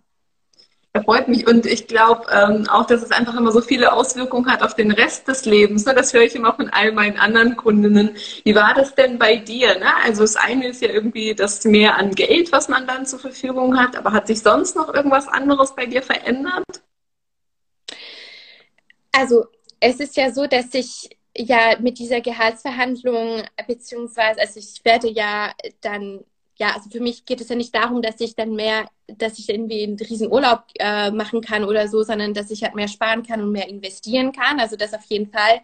Freut 1.03 1.29
mich 1.29 1.47
und 1.47 1.67
ich 1.67 1.87
glaube 1.87 2.27
ähm, 2.31 2.69
auch, 2.69 2.87
dass 2.87 3.03
es 3.03 3.11
einfach 3.11 3.37
immer 3.37 3.53
so 3.53 3.61
viele 3.61 3.93
Auswirkungen 3.93 4.51
hat 4.51 4.63
auf 4.63 4.75
den 4.75 4.91
Rest 4.91 5.29
des 5.29 5.45
Lebens. 5.45 5.85
Ne? 5.85 5.95
Das 5.95 6.13
höre 6.13 6.23
ich 6.23 6.35
immer 6.35 6.55
von 6.55 6.69
all 6.71 6.93
meinen 6.93 7.19
anderen 7.19 7.57
Kundinnen. 7.57 8.17
Wie 8.45 8.55
war 8.55 8.75
das 8.75 8.95
denn 8.95 9.19
bei 9.19 9.37
dir? 9.37 9.79
Ne? 9.79 9.87
Also 10.05 10.23
das 10.23 10.37
eine 10.37 10.69
ist 10.69 10.83
ja 10.83 10.89
irgendwie 10.89 11.35
das 11.35 11.65
Mehr 11.65 11.97
an 11.97 12.15
Geld, 12.15 12.53
was 12.53 12.69
man 12.69 12.87
dann 12.87 13.07
zur 13.07 13.19
Verfügung 13.19 13.79
hat, 13.79 13.97
aber 13.97 14.13
hat 14.13 14.27
sich 14.27 14.41
sonst 14.41 14.77
noch 14.77 14.93
irgendwas 14.93 15.29
anderes 15.29 15.75
bei 15.75 15.87
dir 15.87 16.03
verändert? 16.03 16.65
Also 19.13 19.47
es 19.81 20.01
ist 20.01 20.17
ja 20.17 20.33
so, 20.33 20.47
dass 20.47 20.75
ich 20.75 21.11
ja 21.37 21.79
mit 21.81 21.99
dieser 21.99 22.21
Gehaltsverhandlung 22.21 23.43
beziehungsweise 23.67 24.41
also 24.41 24.59
ich 24.59 24.85
werde 24.85 25.09
ja 25.09 25.53
dann 25.81 26.25
ja, 26.59 26.75
also 26.75 26.89
für 26.91 27.01
mich 27.01 27.25
geht 27.27 27.41
es 27.41 27.49
ja 27.49 27.57
nicht 27.57 27.75
darum, 27.75 28.03
dass 28.03 28.21
ich 28.21 28.35
dann 28.35 28.55
mehr, 28.55 28.89
dass 29.09 29.39
ich 29.39 29.49
irgendwie 29.49 29.83
einen 29.85 29.99
riesen 29.99 30.31
Urlaub 30.33 30.65
äh, 30.79 31.11
machen 31.11 31.41
kann 31.43 31.65
oder 31.65 31.89
so, 31.89 32.03
sondern 32.03 32.35
dass 32.35 32.51
ich 32.51 32.63
halt 32.63 32.75
mehr 32.75 32.89
sparen 32.89 33.23
kann 33.23 33.43
und 33.43 33.53
mehr 33.53 33.69
investieren 33.69 34.33
kann. 34.33 34.59
Also 34.61 34.77
das 34.77 34.95
auf 34.95 35.05
jeden 35.07 35.31
Fall. 35.31 35.61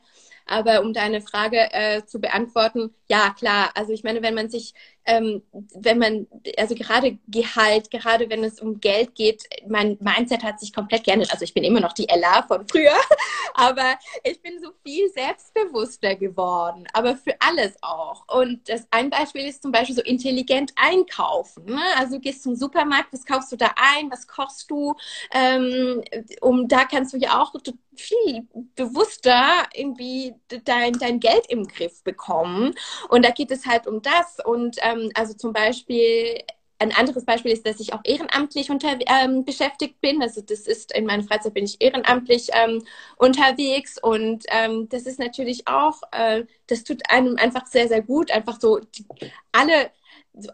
Aber 0.47 0.83
um 0.83 0.93
deine 0.93 1.21
Frage 1.21 1.73
äh, 1.73 2.05
zu 2.05 2.21
beantworten, 2.21 2.95
ja 3.09 3.31
klar. 3.31 3.71
Also 3.75 3.93
ich 3.93 4.05
meine, 4.05 4.23
wenn 4.23 4.35
man 4.35 4.49
sich 4.49 4.75
ähm, 5.05 5.43
wenn 5.75 5.99
man, 5.99 6.27
also 6.57 6.75
gerade 6.75 7.19
Gehalt, 7.27 7.91
gerade 7.91 8.31
wenn 8.31 8.45
es 8.45 8.61
um 8.61 8.81
Geld 8.81 9.15
geht, 9.15 9.43
mein 9.67 9.99
Mindset 10.01 10.45
hat 10.45 10.61
sich 10.61 10.73
komplett 10.73 11.05
geändert. 11.05 11.33
Also 11.33 11.45
ich 11.45 11.55
bin 11.55 11.65
immer 11.65 11.81
noch 11.81 11.93
die 11.93 12.09
Ella 12.09 12.43
von 12.43 12.67
früher, 12.69 12.95
aber 13.55 13.99
ich 14.23 14.41
bin 14.43 14.63
so 14.63 14.71
viel 14.85 15.11
selbstbewusster 15.11 16.15
geworden, 16.15 16.87
aber 16.93 17.17
für 17.17 17.35
alles 17.41 17.75
auch. 17.83 18.25
Und 18.29 18.69
das 18.69 18.87
ein 18.91 19.11
Beispiel 19.11 19.47
ist 19.47 19.63
zum 19.63 19.73
Beispiel 19.73 19.97
so 19.97 20.03
intelligent 20.03 20.73
einkaufen. 20.77 21.65
Ne? 21.65 21.83
Also 21.99 22.17
du 22.17 22.21
gehst 22.21 22.43
zum 22.43 22.55
Supermarkt, 22.55 23.13
was 23.13 23.25
kaufst 23.25 23.51
du 23.51 23.57
da 23.57 23.73
ein, 23.77 24.11
was 24.11 24.29
kochst 24.29 24.71
du? 24.71 24.95
Ähm, 25.33 26.03
um 26.41 26.69
da 26.69 26.85
kannst 26.85 27.13
du 27.13 27.19
ja 27.19 27.43
auch 27.43 27.53
viel 27.97 28.47
bewusster 28.77 29.67
irgendwie 29.75 30.35
dein, 30.65 30.93
dein 30.93 31.19
Geld 31.19 31.47
im 31.49 31.67
Griff 31.67 32.03
bekommen. 32.05 32.75
Und 33.09 33.25
da 33.25 33.31
geht 33.31 33.51
es 33.51 33.67
halt 33.67 33.87
um 33.87 34.01
das 34.01 34.39
und 34.45 34.79
äh, 34.79 34.93
ähm, 34.93 35.11
also 35.15 35.35
zum 35.35 35.53
Beispiel 35.53 36.43
ein 36.79 36.93
anderes 36.93 37.25
Beispiel 37.25 37.53
ist, 37.53 37.65
dass 37.65 37.79
ich 37.79 37.93
auch 37.93 38.01
ehrenamtlich 38.03 38.69
unter, 38.71 38.99
ähm, 39.07 39.45
beschäftigt 39.45 40.01
bin. 40.01 40.21
Also 40.21 40.41
das 40.41 40.67
ist 40.67 40.93
in 40.93 41.07
meiner 41.07 41.23
Freizeit 41.23 41.55
bin 41.55 41.65
ich 41.65 41.81
ehrenamtlich 41.81 42.49
ähm, 42.53 42.83
unterwegs 43.17 43.99
und 44.03 44.45
ähm, 44.49 44.89
das 44.89 45.03
ist 45.03 45.21
natürlich 45.21 45.69
auch, 45.69 46.03
äh, 46.11 46.45
das 46.67 46.83
tut 46.83 47.03
einem 47.09 47.37
einfach 47.37 47.67
sehr, 47.67 47.87
sehr 47.87 48.03
gut, 48.03 48.33
einfach 48.33 48.61
so 48.61 48.81
die, 48.81 49.07
alle 49.53 49.93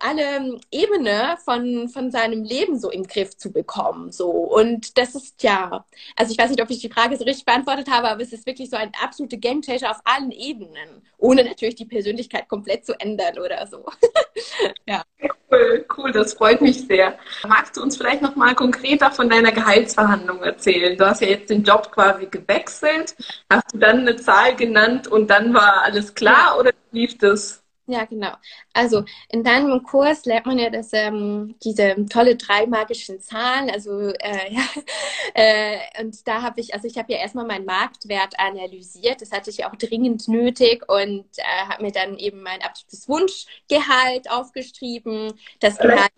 alle 0.01 0.59
Ebene 0.71 1.37
von, 1.45 1.89
von 1.89 2.11
seinem 2.11 2.43
Leben 2.43 2.79
so 2.79 2.91
im 2.91 3.07
Griff 3.07 3.37
zu 3.37 3.53
bekommen. 3.53 4.11
So. 4.11 4.29
Und 4.29 4.99
das 4.99 5.15
ist 5.15 5.43
ja, 5.43 5.85
also 6.17 6.33
ich 6.33 6.39
weiß 6.39 6.51
nicht, 6.51 6.63
ob 6.63 6.71
ich 6.71 6.81
die 6.81 6.91
Frage 6.91 7.17
so 7.17 7.25
richtig 7.25 7.45
beantwortet 7.45 7.89
habe, 7.89 8.09
aber 8.09 8.23
es 8.23 8.33
ist 8.33 8.47
wirklich 8.47 8.71
so 8.71 8.77
ein 8.77 8.93
absoluter 9.03 9.37
Gamechanger 9.37 9.91
auf 9.91 10.01
allen 10.05 10.33
Ebenen, 10.33 11.03
ohne 11.17 11.45
natürlich 11.45 11.77
die 11.77 11.85
Persönlichkeit 11.85 12.49
komplett 12.49 12.87
zu 12.87 12.99
ändern 13.01 13.39
oder 13.39 13.67
so. 13.67 13.85
ja. 14.87 15.03
Cool, 15.51 15.87
cool, 15.97 16.13
das 16.13 16.35
freut 16.35 16.61
mich 16.61 16.87
sehr. 16.87 17.17
Magst 17.47 17.77
du 17.77 17.83
uns 17.83 17.97
vielleicht 17.97 18.21
nochmal 18.21 18.55
konkreter 18.55 19.11
von 19.11 19.31
deiner 19.31 19.53
Gehaltsverhandlung 19.53 20.43
erzählen? 20.43 20.97
Du 20.99 21.07
hast 21.07 21.23
ja 21.23 21.29
jetzt 21.29 21.51
den 21.51 21.63
Job 21.63 21.91
quasi 21.91 22.27
gewechselt. 22.27 23.17
Hast 23.49 23.73
du 23.73 23.79
dann 23.79 24.01
eine 24.01 24.17
Zahl 24.17 24.57
genannt 24.57 25.09
und 25.09 25.29
dann 25.31 25.55
war 25.55 25.83
alles 25.85 26.15
klar 26.15 26.55
ja. 26.55 26.57
oder 26.57 26.73
lief 26.93 27.17
das? 27.17 27.63
Ja, 27.91 28.05
genau. 28.05 28.33
Also 28.75 29.05
in 29.31 29.43
deinem 29.43 29.83
Kurs 29.83 30.27
lernt 30.27 30.45
man 30.45 30.59
ja 30.59 30.69
dass 30.69 30.93
ähm, 30.93 31.55
diese 31.65 31.97
tolle 32.11 32.37
drei 32.37 32.67
magischen 32.67 33.19
Zahlen. 33.19 33.71
Also 33.71 34.11
äh, 34.11 34.53
ja, 34.53 34.63
äh, 35.33 35.79
und 35.99 36.29
da 36.29 36.43
habe 36.43 36.61
ich, 36.61 36.75
also 36.75 36.87
ich 36.87 36.99
habe 36.99 37.11
ja 37.11 37.19
erstmal 37.19 37.47
meinen 37.47 37.65
Marktwert 37.65 38.39
analysiert. 38.39 39.23
Das 39.23 39.33
hatte 39.33 39.49
ich 39.49 39.65
auch 39.65 39.75
dringend 39.77 40.29
nötig 40.29 40.87
und 40.87 41.25
äh, 41.39 41.67
habe 41.67 41.83
mir 41.83 41.93
dann 41.93 42.19
eben 42.19 42.43
mein 42.43 42.61
absolutes 42.61 43.09
Wunschgehalt 43.09 44.31
aufgeschrieben. 44.31 45.33
Das 45.61 45.79
Gehalt. 45.79 46.13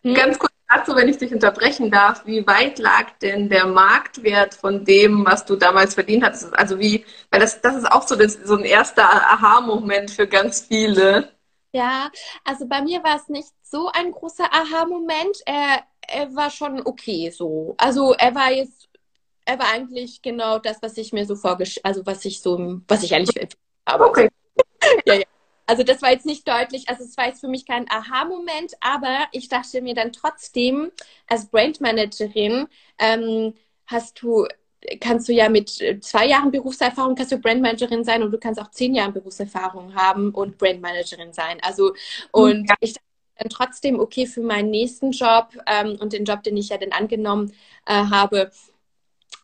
Hm? 0.00 0.14
Ganz 0.14 0.38
kurz 0.38 0.52
dazu, 0.72 0.96
wenn 0.96 1.08
ich 1.08 1.18
dich 1.18 1.32
unterbrechen 1.32 1.90
darf, 1.90 2.26
wie 2.26 2.46
weit 2.46 2.78
lag 2.78 3.10
denn 3.20 3.48
der 3.48 3.66
Marktwert 3.66 4.54
von 4.54 4.84
dem, 4.84 5.24
was 5.24 5.44
du 5.44 5.56
damals 5.56 5.94
verdient 5.94 6.24
hast? 6.24 6.52
Also 6.54 6.78
wie, 6.78 7.04
weil 7.30 7.40
das, 7.40 7.60
das 7.60 7.76
ist 7.76 7.90
auch 7.90 8.06
so, 8.06 8.16
das, 8.16 8.34
so 8.34 8.56
ein 8.56 8.64
erster 8.64 9.04
Aha-Moment 9.04 10.10
für 10.10 10.26
ganz 10.26 10.62
viele. 10.62 11.32
Ja, 11.72 12.10
also 12.44 12.66
bei 12.66 12.82
mir 12.82 13.02
war 13.02 13.16
es 13.16 13.28
nicht 13.28 13.48
so 13.62 13.88
ein 13.92 14.12
großer 14.12 14.44
Aha-Moment. 14.52 15.38
Er, 15.46 15.82
er 16.06 16.34
war 16.34 16.50
schon 16.50 16.84
okay 16.84 17.30
so. 17.30 17.74
Also 17.78 18.12
er 18.12 18.34
war 18.34 18.52
jetzt, 18.52 18.88
er 19.44 19.58
war 19.58 19.68
eigentlich 19.72 20.22
genau 20.22 20.58
das, 20.58 20.82
was 20.82 20.96
ich 20.96 21.12
mir 21.12 21.26
so 21.26 21.34
vorgestellt, 21.36 21.84
also 21.84 22.04
was 22.04 22.24
ich 22.24 22.40
so, 22.40 22.80
was 22.88 23.02
ich 23.02 23.14
eigentlich 23.14 23.48
habe. 23.88 24.04
Okay. 24.04 24.28
ja, 25.06 25.14
ja. 25.14 25.31
Also 25.72 25.84
das 25.84 26.02
war 26.02 26.10
jetzt 26.10 26.26
nicht 26.26 26.46
deutlich, 26.46 26.90
also 26.90 27.02
es 27.02 27.16
war 27.16 27.28
jetzt 27.28 27.40
für 27.40 27.48
mich 27.48 27.64
kein 27.64 27.90
Aha-Moment, 27.90 28.74
aber 28.82 29.20
ich 29.32 29.48
dachte 29.48 29.80
mir 29.80 29.94
dann 29.94 30.12
trotzdem, 30.12 30.92
als 31.26 31.46
Brandmanagerin 31.46 32.66
ähm, 32.98 33.54
hast 33.86 34.20
du, 34.20 34.46
kannst 35.00 35.30
du 35.30 35.32
ja 35.32 35.48
mit 35.48 35.70
zwei 36.02 36.26
Jahren 36.26 36.50
Berufserfahrung 36.50 37.14
kannst 37.14 37.32
du 37.32 37.38
Brandmanagerin 37.38 38.04
sein 38.04 38.22
und 38.22 38.32
du 38.32 38.38
kannst 38.38 38.60
auch 38.60 38.70
zehn 38.70 38.94
Jahre 38.94 39.12
Berufserfahrung 39.12 39.94
haben 39.94 40.32
und 40.32 40.58
Brandmanagerin 40.58 41.32
sein. 41.32 41.56
Also 41.62 41.94
und 42.32 42.68
ja. 42.68 42.74
ich 42.80 42.92
dachte 42.92 43.06
dann 43.38 43.48
trotzdem, 43.48 43.98
okay, 43.98 44.26
für 44.26 44.42
meinen 44.42 44.68
nächsten 44.68 45.12
Job 45.12 45.56
ähm, 45.66 45.96
und 45.98 46.12
den 46.12 46.26
Job, 46.26 46.42
den 46.42 46.58
ich 46.58 46.68
ja 46.68 46.76
dann 46.76 46.92
angenommen 46.92 47.54
äh, 47.86 47.94
habe, 47.94 48.50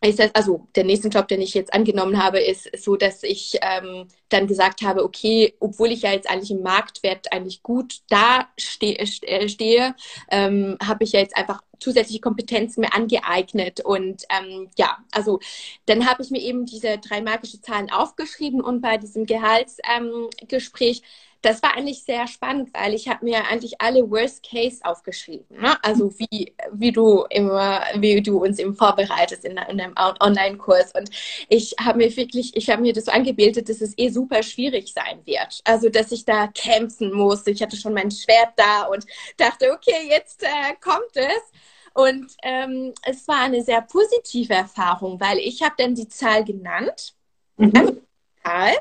das, 0.01 0.35
also 0.35 0.69
der 0.77 0.85
nächste 0.85 1.09
Job, 1.09 1.29
den 1.29 1.41
ich 1.41 1.55
jetzt 1.55 1.75
angenommen 1.75 2.23
habe, 2.23 2.41
ist 2.41 2.71
so, 2.79 2.97
dass 2.97 3.23
ich 3.23 3.59
ähm, 3.63 4.07
dann 4.29 4.47
gesagt 4.47 4.83
habe, 4.83 5.05
okay, 5.05 5.55
obwohl 5.61 5.91
ich 5.91 6.03
ja 6.03 6.13
jetzt 6.13 6.31
eigentlich 6.31 6.51
im 6.51 6.63
Marktwert 6.63 7.33
eigentlich 7.33 7.63
gut 7.63 8.01
da 8.09 8.49
ste 8.59 8.99
äh, 8.99 9.49
stehe, 9.49 9.95
ähm, 10.31 10.77
habe 10.83 11.05
ich 11.05 11.13
ja 11.13 11.21
jetzt 11.21 11.37
einfach 11.37 11.63
zusätzliche 11.81 12.21
Kompetenzen 12.21 12.81
mir 12.81 12.95
angeeignet. 12.95 13.81
Und 13.81 14.25
ähm, 14.31 14.69
ja, 14.77 14.99
also 15.13 15.41
dann 15.87 16.09
habe 16.09 16.23
ich 16.23 16.31
mir 16.31 16.43
eben 16.43 16.65
diese 16.67 16.99
drei 16.99 17.21
magische 17.21 17.61
Zahlen 17.61 17.91
aufgeschrieben 17.91 18.61
und 18.61 18.81
bei 18.81 18.99
diesem 18.99 19.27
Gehaltsgespräch 19.27 20.99
ähm, 20.99 21.09
das 21.43 21.63
war 21.63 21.77
eigentlich 21.77 22.03
sehr 22.03 22.27
spannend, 22.27 22.71
weil 22.75 22.95
ich 22.95 23.09
habe 23.09 23.25
mir 23.25 23.47
eigentlich 23.47 23.81
alle 23.81 24.11
Worst 24.11 24.45
Case 24.49 24.81
aufgeschrieben. 24.83 25.61
Ne? 25.61 25.77
Also 25.85 26.13
wie, 26.19 26.55
wie 26.73 26.91
du 26.91 27.25
immer, 27.31 27.83
wie 27.95 28.21
du 28.21 28.43
uns 28.43 28.59
eben 28.59 28.75
vorbereitest 28.75 29.45
in, 29.45 29.53
in 29.53 29.81
einem 29.81 29.95
Online-Kurs. 29.97 30.93
Und 30.95 31.11
ich 31.49 31.77
habe 31.81 31.99
mir 31.99 32.17
wirklich, 32.17 32.57
ich 32.57 32.69
habe 32.69 32.83
mir 32.83 32.93
das 32.93 33.05
so 33.05 33.13
angebildet, 33.13 33.69
dass 33.69 33.81
es 33.81 33.97
eh 33.97 34.09
super 34.09 34.43
schwierig 34.43 34.93
sein 34.93 35.21
wird. 35.27 35.61
Also 35.65 35.89
dass 35.89 36.11
ich 36.11 36.25
da 36.25 36.49
kämpfen 36.49 37.13
muss. 37.13 37.47
Ich 37.47 37.63
hatte 37.63 37.77
schon 37.77 37.95
mein 37.95 38.11
Schwert 38.11 38.55
da 38.57 38.85
und 38.85 39.07
dachte, 39.37 39.73
okay, 39.73 40.09
jetzt 40.09 40.43
äh, 40.43 40.75
kommt 40.81 41.15
es. 41.15 41.53
Und 41.95 42.33
ähm, 42.43 42.93
es 43.05 43.27
war 43.29 43.41
eine 43.41 43.63
sehr 43.63 43.83
positive 43.83 44.55
Erfahrung, 44.55 45.21
weil 45.21 45.39
ich 45.39 45.63
habe 45.63 45.75
dann 45.79 45.95
die 45.95 46.09
Zahl 46.09 46.45
genannt. 46.45 47.15
Mhm. 47.57 48.03
Zahl 48.43 48.75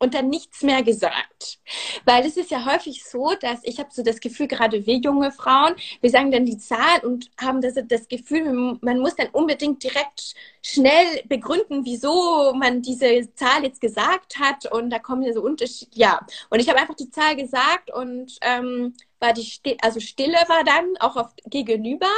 und 0.00 0.14
dann 0.14 0.28
nichts 0.28 0.62
mehr 0.62 0.82
gesagt. 0.82 1.60
Weil 2.04 2.26
es 2.26 2.36
ist 2.36 2.50
ja 2.50 2.64
häufig 2.64 3.04
so, 3.04 3.34
dass 3.40 3.60
ich 3.62 3.78
habe 3.78 3.90
so 3.92 4.02
das 4.02 4.18
Gefühl, 4.20 4.48
gerade 4.48 4.84
wir 4.86 4.96
junge 4.96 5.30
Frauen, 5.30 5.74
wir 6.00 6.10
sagen 6.10 6.30
dann 6.32 6.46
die 6.46 6.58
Zahl 6.58 7.00
und 7.02 7.30
haben 7.40 7.60
das, 7.60 7.74
das 7.86 8.08
Gefühl, 8.08 8.78
man 8.80 8.98
muss 8.98 9.14
dann 9.14 9.28
unbedingt 9.28 9.84
direkt 9.84 10.34
schnell 10.62 11.22
begründen, 11.28 11.84
wieso 11.84 12.52
man 12.54 12.82
diese 12.82 13.32
Zahl 13.34 13.62
jetzt 13.62 13.80
gesagt 13.80 14.38
hat. 14.38 14.70
Und 14.72 14.90
da 14.90 14.98
kommen 14.98 15.22
ja 15.22 15.32
so 15.32 15.42
Unterschiede. 15.42 15.92
Ja, 15.94 16.26
und 16.48 16.60
ich 16.60 16.68
habe 16.68 16.80
einfach 16.80 16.96
die 16.96 17.10
Zahl 17.10 17.36
gesagt 17.36 17.92
und 17.92 18.38
ähm, 18.40 18.94
war 19.20 19.32
die 19.32 19.44
Stille, 19.44 19.76
also 19.82 20.00
Stille 20.00 20.38
war 20.48 20.64
dann 20.64 20.96
auch 20.98 21.16
auf 21.16 21.28
gegenüber 21.46 22.10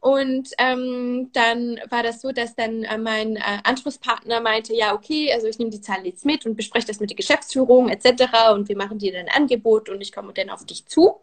und 0.00 0.50
ähm, 0.58 1.30
dann 1.32 1.80
war 1.90 2.02
das 2.02 2.20
so, 2.20 2.32
dass 2.32 2.54
dann 2.54 2.84
äh, 2.84 2.98
mein 2.98 3.36
äh, 3.36 3.58
Anschlusspartner 3.64 4.40
meinte, 4.40 4.74
ja 4.74 4.94
okay, 4.94 5.32
also 5.32 5.46
ich 5.46 5.58
nehme 5.58 5.70
die 5.70 5.80
Zahl 5.80 6.06
jetzt 6.06 6.24
mit 6.24 6.46
und 6.46 6.56
bespreche 6.56 6.86
das 6.86 7.00
mit 7.00 7.10
der 7.10 7.16
Geschäftsführung 7.16 7.88
etc. 7.88 8.52
und 8.54 8.68
wir 8.68 8.76
machen 8.76 8.98
dir 8.98 9.12
dann 9.12 9.28
ein 9.28 9.42
Angebot 9.42 9.88
und 9.88 10.00
ich 10.00 10.12
komme 10.12 10.32
dann 10.32 10.50
auf 10.50 10.64
dich 10.64 10.86
zu 10.86 11.20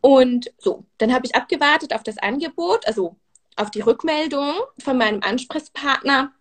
und 0.00 0.52
so, 0.58 0.84
dann 0.98 1.12
habe 1.14 1.26
ich 1.26 1.34
abgewartet 1.34 1.94
auf 1.94 2.02
das 2.02 2.18
Angebot, 2.18 2.86
also 2.86 3.16
auf 3.56 3.70
die 3.70 3.80
Rückmeldung 3.80 4.54
von 4.78 4.98
meinem 4.98 5.22
Ansprechpartner 5.22 6.32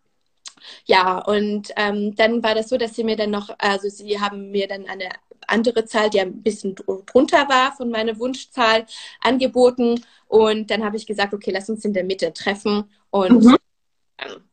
ja, 0.86 1.20
und 1.20 1.72
ähm, 1.76 2.16
dann 2.16 2.44
war 2.44 2.56
das 2.56 2.70
so, 2.70 2.78
dass 2.78 2.96
sie 2.96 3.04
mir 3.04 3.16
dann 3.16 3.32
noch, 3.32 3.50
also 3.60 3.90
sie 3.90 4.20
haben 4.20 4.52
mir 4.52 4.68
dann 4.68 4.88
eine 4.88 5.10
andere 5.48 5.86
Zahl, 5.86 6.10
die 6.10 6.20
ein 6.20 6.42
bisschen 6.42 6.76
drunter 6.76 7.50
war 7.50 7.76
von 7.76 7.90
meiner 7.90 8.18
Wunschzahl, 8.20 8.86
angeboten. 9.22 10.04
Und 10.28 10.70
dann 10.72 10.84
habe 10.84 10.98
ich 10.98 11.06
gesagt, 11.06 11.34
okay, 11.34 11.52
lass 11.52 11.70
uns 11.70 11.86
in 11.86 11.94
der 11.94 12.04
Mitte 12.04 12.34
treffen. 12.34 12.90
Und 13.10 13.44
mhm. 13.44 13.58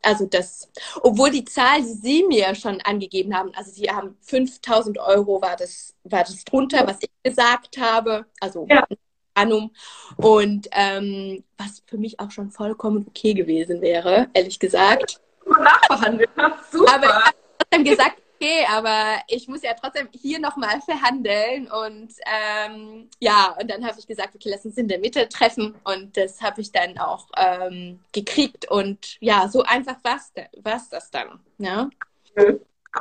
also 0.03 0.27
das, 0.27 0.71
obwohl 1.03 1.31
die 1.31 1.45
Zahl, 1.45 1.81
die 1.81 1.95
Sie 1.95 2.25
mir 2.25 2.55
schon 2.55 2.81
angegeben 2.83 3.35
haben, 3.37 3.53
also 3.55 3.71
Sie 3.71 3.91
haben 3.91 4.17
5000 4.21 4.99
Euro 4.99 5.41
war 5.41 5.57
das, 5.57 5.95
war 6.05 6.25
das 6.25 6.45
drunter, 6.45 6.87
was 6.87 6.99
ich 7.01 7.11
gesagt 7.23 7.79
habe. 7.79 8.27
Also 8.41 8.67
ja. 8.69 8.87
Annum. 9.35 9.73
Und 10.17 10.69
ähm, 10.73 11.45
was 11.59 11.83
für 11.87 11.99
mich 11.99 12.21
auch 12.21 12.31
schon 12.31 12.51
vollkommen 12.51 13.05
okay 13.09 13.35
gewesen 13.35 13.81
wäre, 13.81 14.29
ehrlich 14.33 14.59
gesagt. 14.59 15.21
Nachverhandelt. 15.47 16.31
Super. 16.71 16.95
Aber 16.95 17.07
ich 17.07 17.13
habe 17.13 17.35
trotzdem 17.59 17.85
gesagt, 17.85 18.19
okay, 18.35 18.67
aber 18.71 19.19
ich 19.29 19.49
muss 19.49 19.63
ja 19.63 19.75
trotzdem 19.75 20.09
hier 20.13 20.39
nochmal 20.39 20.81
verhandeln. 20.81 21.71
Und 21.71 22.13
ähm, 22.27 23.09
ja, 23.21 23.57
und 23.61 23.71
dann 23.71 23.85
habe 23.87 23.99
ich 23.99 24.07
gesagt, 24.07 24.35
okay, 24.35 24.51
lass 24.51 24.65
uns 24.65 24.77
in 24.77 24.89
der 24.89 24.99
Mitte 24.99 25.29
treffen. 25.29 25.75
Und 25.85 26.17
das 26.17 26.41
habe 26.43 26.61
ich 26.61 26.73
dann 26.73 26.99
auch 26.99 27.27
ähm, 27.37 28.01
gekriegt. 28.13 28.71
Und 28.71 29.17
ja, 29.21 29.49
so 29.49 29.63
einfach 29.63 29.97
war 30.03 30.17
es 30.17 30.89
das 30.89 31.11
dann. 31.11 31.41
Ja? 31.59 31.89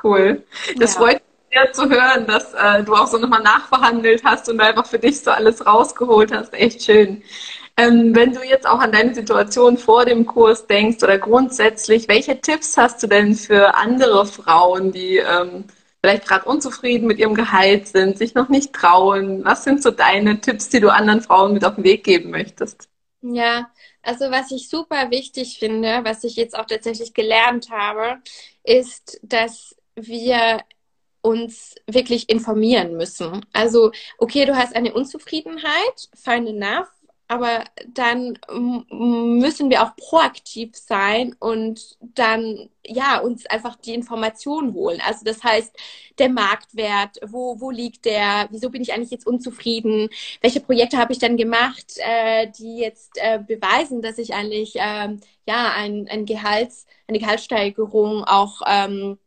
Cool. 0.04 0.44
Das 0.78 0.96
ja. 0.96 1.00
freut 1.00 1.14
mich 1.14 1.24
sehr 1.52 1.72
zu 1.72 1.90
hören, 1.90 2.26
dass 2.26 2.54
äh, 2.54 2.84
du 2.84 2.96
auch 2.96 3.08
so 3.08 3.18
nochmal 3.18 3.44
nachverhandelt 3.44 4.24
hast 4.24 4.50
und 4.50 4.60
einfach 4.60 4.86
für 4.86 5.00
dich 5.00 5.22
so 5.22 5.32
alles 5.32 5.66
rausgeholt 5.66 6.32
hast. 6.32 6.54
Echt 6.54 6.84
schön. 6.84 7.24
Ähm, 7.76 8.16
wenn 8.16 8.34
du 8.34 8.44
jetzt 8.44 8.68
auch 8.68 8.80
an 8.80 8.92
deine 8.92 9.16
Situation 9.16 9.78
vor 9.78 10.06
dem 10.06 10.26
Kurs 10.26 10.68
denkst 10.68 11.02
oder 11.04 11.18
grundsätzlich, 11.18 12.08
welche 12.08 12.40
Tipps 12.40 12.78
hast 12.78 13.02
du 13.02 13.08
denn 13.08 13.34
für 13.34 13.76
andere 13.76 14.28
Frauen, 14.28 14.92
die 14.92 15.18
ähm, 15.18 15.66
vielleicht 16.02 16.28
gerade 16.28 16.46
unzufrieden 16.46 17.08
mit 17.08 17.18
ihrem 17.18 17.34
Gehalt 17.34 17.88
sind, 17.88 18.18
sich 18.18 18.36
noch 18.36 18.50
nicht 18.50 18.74
trauen? 18.74 19.44
Was 19.44 19.64
sind 19.64 19.82
so 19.82 19.90
deine 19.90 20.40
Tipps, 20.40 20.70
die 20.70 20.82
du 20.82 20.90
anderen 20.90 21.22
Frauen 21.22 21.54
mit 21.54 21.66
auf 21.66 21.76
den 21.76 21.84
Weg 21.84 22.04
geben 22.04 22.30
möchtest? 22.30 22.90
Ja, 23.22 23.72
also 24.04 24.30
was 24.30 24.52
ich 24.52 24.70
super 24.70 25.10
wichtig 25.10 25.58
finde, 25.58 26.02
was 26.04 26.24
ich 26.26 26.36
jetzt 26.36 26.58
auch 26.58 26.66
tatsächlich 26.66 27.14
gelernt 27.14 27.70
habe, 27.72 28.18
ist, 28.64 29.20
dass 29.24 29.76
wir 29.96 30.62
uns 31.22 31.76
wirklich 31.88 32.30
informieren 32.30 32.98
müssen. 32.98 33.46
Also, 33.54 33.92
okay, 34.18 34.46
du 34.46 34.58
hast 34.58 34.76
eine 34.76 34.94
Unzufriedenheit, 34.94 36.10
fine 36.14 36.50
enough, 36.50 36.90
aber 37.28 37.64
dann 37.88 38.38
müssen 38.90 39.70
wir 39.70 39.84
auch 39.84 39.96
proaktiv 39.96 40.76
sein 40.76 41.36
und 41.40 41.98
dann 42.02 42.70
ja 42.86 43.20
uns 43.20 43.46
einfach 43.48 43.76
die 43.78 43.94
Informationen 43.94 44.74
holen. 44.74 45.02
Also 45.06 45.24
das 45.24 45.44
heißt, 45.44 45.76
der 46.20 46.30
Marktwert, 46.30 47.20
wo, 47.26 47.60
wo 47.60 47.72
liegt 47.72 48.06
der, 48.06 48.48
wieso 48.52 48.70
bin 48.70 48.82
ich 48.82 48.94
eigentlich 48.94 49.12
jetzt 49.12 49.26
unzufrieden, 49.26 50.10
welche 50.42 50.60
Projekte 50.60 50.98
habe 50.98 51.14
ich 51.14 51.20
denn 51.20 51.38
gemacht, 51.38 51.94
äh, 51.98 52.48
die 52.52 52.78
jetzt 52.78 53.14
äh, 53.16 53.40
beweisen, 53.40 54.02
dass 54.02 54.18
ich 54.18 54.34
eigentlich 54.34 54.76
äh, 54.76 55.18
ja 55.48 55.74
ein, 55.76 56.08
ein 56.10 56.26
Gehalts, 56.26 56.86
eine 57.08 57.20
Gehaltssteigerung 57.20 58.26
auch 58.26 58.62
ähm, 58.68 59.18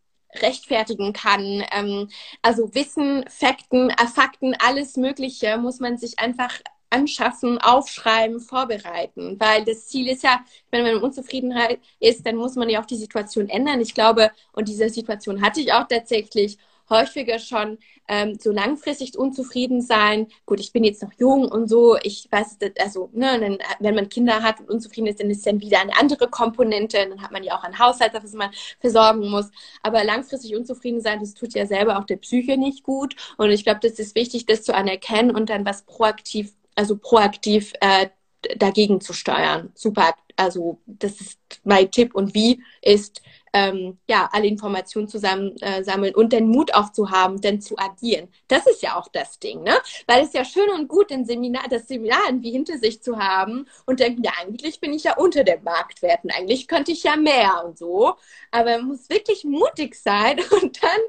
rechtfertigen 0.43 1.13
kann. 1.13 1.65
Ähm, 1.73 2.09
also 2.43 2.75
Wissen, 2.75 3.25
Fakten, 3.29 3.91
äh, 3.91 4.07
Fakten, 4.07 4.55
alles 4.59 4.97
Mögliche 4.97 5.59
muss 5.59 5.81
man 5.81 5.99
sich 5.99 6.19
einfach 6.19 6.53
anschaffen, 6.91 7.59
aufschreiben, 7.59 8.41
vorbereiten. 8.41 9.37
Weil 9.39 9.65
das 9.65 9.87
Ziel 9.89 10.09
ist 10.09 10.23
ja, 10.23 10.41
wenn 10.71 10.83
man 10.83 11.03
Unzufriedenheit 11.03 11.81
ist, 12.01 12.27
dann 12.27 12.37
muss 12.37 12.57
man 12.57 12.69
ja 12.69 12.81
auch 12.81 12.87
die 12.87 12.97
Situation 12.97 13.49
ändern. 13.49 13.81
Ich 13.81 13.95
glaube, 13.95 14.31
und 14.53 14.69
diese 14.69 14.89
Situation 14.89 15.43
hatte 15.43 15.61
ich 15.61 15.73
auch 15.73 15.87
tatsächlich 15.89 16.59
häufiger 16.89 17.39
schon 17.39 17.79
ähm, 18.09 18.39
so 18.41 18.53
langfristig 18.53 19.19
unzufrieden 19.19 19.83
sein. 19.83 20.29
Gut, 20.45 20.61
ich 20.61 20.73
bin 20.73 20.85
jetzt 20.85 21.03
noch 21.03 21.13
jung 21.19 21.47
und 21.51 21.69
so. 21.69 21.97
Ich 22.03 22.29
weiß, 22.31 22.59
also 22.79 23.11
ne, 23.13 23.41
dann, 23.41 23.59
wenn 23.81 23.95
man 23.95 24.09
Kinder 24.09 24.43
hat 24.43 24.61
und 24.61 24.71
unzufrieden 24.71 25.09
ist, 25.09 25.21
dann 25.21 25.31
ist 25.31 25.47
dann 25.47 25.61
wieder 25.61 25.81
eine 25.81 25.97
andere 25.99 26.29
Komponente. 26.29 26.99
Dann 27.09 27.23
hat 27.23 27.33
man 27.33 27.43
ja 27.43 27.57
auch 27.59 27.65
ein 27.65 27.79
Haushalt, 27.79 28.15
das 28.15 28.33
man 28.33 28.51
versorgen 28.81 29.29
muss. 29.31 29.51
Aber 29.83 30.05
langfristig 30.05 30.55
unzufrieden 30.57 31.01
sein, 31.01 31.21
das 31.21 31.35
tut 31.35 31.55
ja 31.55 31.67
selber 31.67 31.99
auch 31.99 32.05
der 32.05 32.17
Psyche 32.17 32.57
nicht 32.57 32.83
gut. 32.85 33.17
Und 33.37 33.51
ich 33.51 33.65
glaube, 33.65 33.81
das 33.83 33.99
ist 33.99 34.15
wichtig, 34.15 34.47
das 34.47 34.63
zu 34.63 34.75
anerkennen 34.75 35.35
und 35.35 35.51
dann 35.51 35.65
was 35.67 35.83
proaktiv 35.83 36.53
also 36.77 36.97
proaktiv 36.97 37.73
äh, 37.81 38.09
dagegen 38.57 39.01
zu 39.01 39.13
steuern. 39.13 39.73
Super, 39.75 40.15
also 40.37 40.81
das 40.87 41.21
ist 41.21 41.41
mein 41.65 41.91
Tipp. 41.91 42.15
Und 42.15 42.35
wie 42.35 42.63
ist, 42.83 43.23
ähm, 43.53 43.99
ja, 44.07 44.29
alle 44.33 44.47
Informationen 44.47 45.09
zusammen 45.09 45.57
äh, 45.63 45.83
sammeln 45.83 46.15
und 46.15 46.33
den 46.33 46.49
Mut 46.49 46.75
auch 46.75 46.93
zu 46.93 47.11
haben, 47.11 47.41
denn 47.41 47.61
zu 47.61 47.79
agieren. 47.79 48.29
Das 48.49 48.67
ist 48.67 48.83
ja 48.83 48.97
auch 48.99 49.09
das 49.09 49.39
Ding, 49.39 49.63
ne? 49.63 49.75
Weil 50.07 50.25
es 50.25 50.35
ja 50.35 50.45
schön 50.45 50.69
und 50.71 50.89
gut, 50.89 51.11
den 51.11 51.25
Seminar, 51.25 51.65
das 51.71 51.89
Seminar 51.89 52.21
irgendwie 52.29 52.51
hinter 52.51 52.79
sich 52.79 53.03
zu 53.03 53.19
haben 53.19 53.67
und 53.87 54.01
denken, 54.01 54.23
ja, 54.23 54.33
eigentlich 54.41 54.81
bin 54.81 54.93
ich 54.93 55.05
ja 55.05 55.17
unter 55.17 55.43
den 55.43 55.65
Marktwerten, 55.65 56.31
eigentlich 56.31 56.69
könnte 56.69 56.93
ich 56.93 57.03
ja 57.03 57.17
mehr 57.17 57.65
und 57.65 57.79
so. 57.79 58.15
Aber 58.51 58.77
man 58.79 58.89
muss 58.89 59.09
wirklich 59.09 59.45
mutig 59.45 59.95
sein 59.97 60.39
und 60.63 60.83
dann 60.83 61.01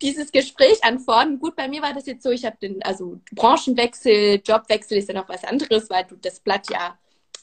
dieses 0.00 0.32
Gespräch 0.32 0.82
antworten. 0.84 1.38
Gut, 1.38 1.56
bei 1.56 1.68
mir 1.68 1.82
war 1.82 1.94
das 1.94 2.06
jetzt 2.06 2.22
so, 2.22 2.30
ich 2.30 2.44
habe 2.44 2.56
den, 2.60 2.82
also 2.82 3.20
Branchenwechsel, 3.32 4.40
Jobwechsel 4.44 4.98
ist 4.98 5.08
ja 5.08 5.14
noch 5.14 5.28
was 5.28 5.44
anderes, 5.44 5.90
weil 5.90 6.04
du 6.04 6.16
das 6.16 6.40
Blatt 6.40 6.70
ja 6.70 6.98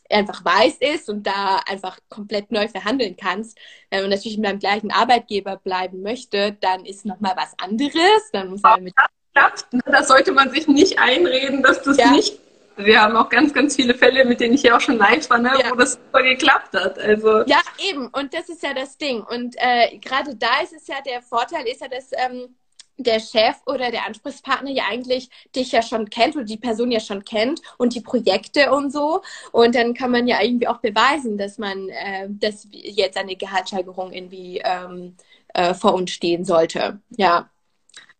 einfach 0.10 0.46
weiß 0.46 0.78
ist 0.80 1.10
und 1.10 1.26
da 1.26 1.60
einfach 1.68 1.98
komplett 2.10 2.52
neu 2.52 2.68
verhandeln 2.68 3.16
kannst. 3.18 3.58
Wenn 3.90 4.02
man 4.02 4.12
natürlich 4.12 4.38
mit 4.38 4.46
deinem 4.46 4.60
gleichen 4.60 4.92
Arbeitgeber 4.92 5.58
bleiben 5.58 6.02
möchte, 6.02 6.56
dann 6.62 6.86
ist 6.86 7.06
nochmal 7.06 7.34
was 7.36 7.54
anderes. 7.58 8.30
Dann 8.32 8.50
muss 8.50 8.62
man 8.62 8.84
mit 8.84 8.94
das 8.96 9.08
klappt. 9.34 9.86
Das 9.86 10.08
sollte 10.08 10.32
man 10.32 10.52
sich 10.52 10.68
nicht 10.68 11.00
einreden, 11.00 11.64
dass 11.64 11.82
das 11.82 11.98
ja. 11.98 12.12
nicht. 12.12 12.40
Wir 12.78 13.02
haben 13.02 13.16
auch 13.16 13.30
ganz, 13.30 13.54
ganz 13.54 13.76
viele 13.76 13.94
Fälle, 13.94 14.26
mit 14.26 14.40
denen 14.40 14.56
ich 14.56 14.64
ja 14.64 14.76
auch 14.76 14.82
schon 14.82 14.98
live 14.98 15.30
war, 15.30 15.38
ne, 15.38 15.52
ja. 15.60 15.72
wo 15.72 15.76
das 15.76 15.94
super 15.94 16.24
geklappt 16.24 16.74
hat. 16.74 17.00
Also 17.00 17.44
ja, 17.46 17.62
eben. 17.90 18.08
Und 18.08 18.34
das 18.34 18.50
ist 18.50 18.64
ja 18.64 18.74
das 18.74 18.98
Ding. 18.98 19.22
Und 19.24 19.56
äh, 19.58 19.98
gerade 19.98 20.36
da 20.36 20.62
ist 20.62 20.74
es 20.74 20.88
ja 20.88 20.96
der 21.06 21.22
Vorteil, 21.22 21.66
ist 21.68 21.82
ja, 21.82 21.88
dass 21.88 22.12
ähm, 22.14 22.56
der 22.98 23.20
Chef 23.20 23.56
oder 23.66 23.92
der 23.92 24.06
Ansprechpartner 24.06 24.72
ja 24.72 24.84
eigentlich 24.90 25.30
dich 25.56 25.72
ja 25.72 25.82
schon 25.82 26.10
kennt 26.10 26.36
oder 26.36 26.46
die 26.46 26.58
Person 26.58 26.92
ja 26.92 27.00
schon 27.00 27.26
kennt 27.26 27.62
und 27.78 27.94
die 27.94 28.02
Projekte 28.02 28.72
und 28.72 28.92
so. 28.92 29.22
Und 29.52 29.76
dann 29.76 29.94
kann 29.94 30.12
man 30.12 30.28
ja 30.28 30.42
irgendwie 30.42 30.68
auch 30.68 30.80
beweisen, 30.80 31.38
dass 31.38 31.58
man, 31.58 31.90
äh, 31.90 32.28
dass 32.30 32.68
jetzt 32.72 33.18
eine 33.18 33.36
Gehaltssteigerung 33.36 34.12
irgendwie 34.12 34.62
ähm, 34.64 35.16
äh, 35.54 35.74
vor 35.74 35.94
uns 35.94 36.12
stehen 36.12 36.46
sollte. 36.46 37.00
Ja. 37.18 37.50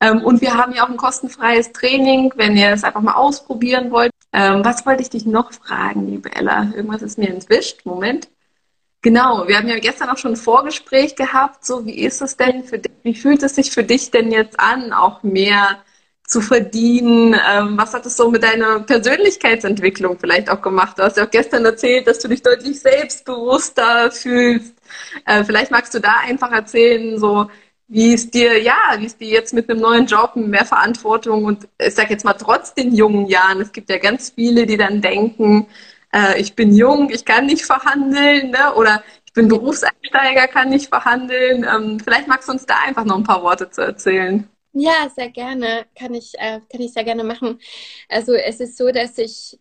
Ähm, 0.02 0.24
und 0.24 0.42
wir 0.42 0.56
haben 0.56 0.74
ja 0.74 0.84
auch 0.84 0.90
ein 0.90 0.98
kostenfreies 0.98 1.72
Training, 1.72 2.34
wenn 2.36 2.58
ihr 2.58 2.72
es 2.72 2.84
einfach 2.84 3.02
mal 3.02 3.16
ausprobieren 3.16 3.92
wollt. 3.92 4.12
Ähm, 4.36 4.66
was 4.66 4.86
wollte 4.86 5.02
ich 5.02 5.10
dich 5.10 5.26
noch 5.26 5.54
fragen, 5.54 6.08
liebe 6.10 6.30
Ella? 6.36 6.72
Irgendwas 6.76 7.02
ist 7.02 7.18
mir 7.18 7.30
entwischt. 7.30 7.86
Moment. 7.86 8.28
Genau, 9.02 9.48
wir 9.48 9.58
haben 9.58 9.70
ja 9.70 9.80
gestern 9.80 10.10
auch 10.10 10.18
schon 10.18 10.34
ein 10.34 10.38
Vorgespräch 10.38 11.16
gehabt. 11.16 11.66
So, 11.66 11.86
wie 11.86 12.00
ist 12.00 12.22
es 12.22 12.36
denn 12.36 12.66
für 12.66 12.80
dich? 12.80 12.92
Wie 13.04 13.16
fühlt 13.16 13.44
es 13.44 13.56
sich 13.56 13.72
für 13.72 13.84
dich 13.84 14.12
denn 14.12 14.32
jetzt 14.32 14.60
an, 14.60 14.92
auch 14.92 15.24
mehr 15.24 15.80
zu 16.28 16.42
verdienen? 16.42 17.34
Ähm, 17.50 17.78
was 17.78 17.94
hat 17.94 18.06
es 18.06 18.18
so 18.18 18.30
mit 18.30 18.44
deiner 18.44 18.82
Persönlichkeitsentwicklung 18.82 20.20
vielleicht 20.20 20.50
auch 20.50 20.62
gemacht? 20.62 21.00
Du 21.00 21.04
hast 21.04 21.18
ja 21.18 21.26
auch 21.26 21.32
gestern 21.32 21.64
erzählt, 21.66 22.08
dass 22.08 22.20
du 22.20 22.28
dich 22.28 22.42
deutlich 22.42 22.80
selbstbewusster 22.82 24.12
fühlst. 24.12 24.76
Äh, 25.26 25.46
vielleicht 25.46 25.72
magst 25.72 25.94
du 25.94 26.00
da 26.00 26.18
einfach 26.28 26.52
erzählen, 26.52 27.18
so 27.20 27.50
wie 27.88 28.14
es 28.14 28.32
dir, 28.32 28.62
ja, 28.62 28.76
wie 28.98 29.06
es 29.06 29.18
dir 29.18 29.30
jetzt 29.30 29.54
mit 29.54 29.70
einem 29.70 29.80
neuen 29.80 30.06
Job, 30.06 30.36
mehr 30.36 30.66
Verantwortung 30.66 31.46
und 31.46 31.68
ich 31.80 31.94
sag 31.94 32.10
jetzt 32.10 32.26
mal 32.26 32.34
trotz 32.34 32.74
den 32.74 32.96
jungen 32.96 33.28
Jahren, 33.28 33.62
es 33.62 33.72
gibt 33.72 33.90
ja 33.90 33.98
ganz 33.98 34.32
viele, 34.32 34.66
die 34.66 34.78
dann 34.78 35.02
denken, 35.02 35.68
äh, 36.14 36.40
ich 36.40 36.56
bin 36.56 36.74
jung, 36.76 37.10
ich 37.12 37.26
kann 37.26 37.46
nicht 37.46 37.66
verhandeln, 37.66 38.52
ne? 38.52 38.74
oder 38.76 39.04
ich 39.26 39.34
bin 39.34 39.48
Berufseinsteiger, 39.48 40.48
kann 40.48 40.70
nicht 40.70 40.88
verhandeln. 40.88 41.64
Ähm, 41.64 42.00
vielleicht 42.00 42.28
magst 42.28 42.48
du 42.48 42.54
uns 42.54 42.66
da 42.66 42.76
einfach 42.86 43.06
noch 43.06 43.18
ein 43.18 43.24
paar 43.24 43.44
Worte 43.44 43.70
zu 43.70 43.82
erzählen. 43.82 44.48
Ja, 44.74 45.10
sehr 45.16 45.30
gerne. 45.30 45.86
Kann 45.98 46.14
ich, 46.14 46.34
äh, 46.38 46.60
kann 46.70 46.82
ich 46.82 46.94
sehr 46.94 47.04
gerne 47.04 47.24
machen. 47.24 47.60
Also 48.10 48.34
es 48.34 48.60
ist 48.60 48.78
so, 48.78 48.92
dass 48.92 49.18
ich 49.18 49.58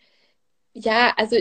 ja, 0.75 1.13
also 1.17 1.37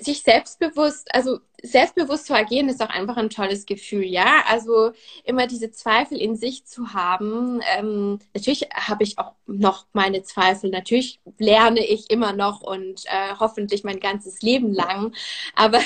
sich 0.00 0.22
selbstbewusst, 0.22 1.14
also 1.14 1.40
selbstbewusst 1.62 2.26
zu 2.26 2.34
agieren, 2.34 2.68
ist 2.68 2.82
auch 2.82 2.90
einfach 2.90 3.16
ein 3.16 3.30
tolles 3.30 3.66
Gefühl, 3.66 4.04
ja. 4.04 4.44
Also 4.48 4.92
immer 5.24 5.46
diese 5.46 5.70
Zweifel 5.70 6.18
in 6.18 6.36
sich 6.36 6.64
zu 6.66 6.92
haben. 6.92 7.60
Ähm, 7.76 8.18
natürlich 8.34 8.68
habe 8.74 9.04
ich 9.04 9.18
auch 9.18 9.32
noch 9.46 9.86
meine 9.92 10.22
Zweifel. 10.22 10.70
Natürlich 10.70 11.20
lerne 11.38 11.84
ich 11.84 12.10
immer 12.10 12.32
noch 12.32 12.60
und 12.60 13.04
äh, 13.06 13.34
hoffentlich 13.38 13.84
mein 13.84 14.00
ganzes 14.00 14.42
Leben 14.42 14.72
lang. 14.72 15.14
Aber 15.54 15.80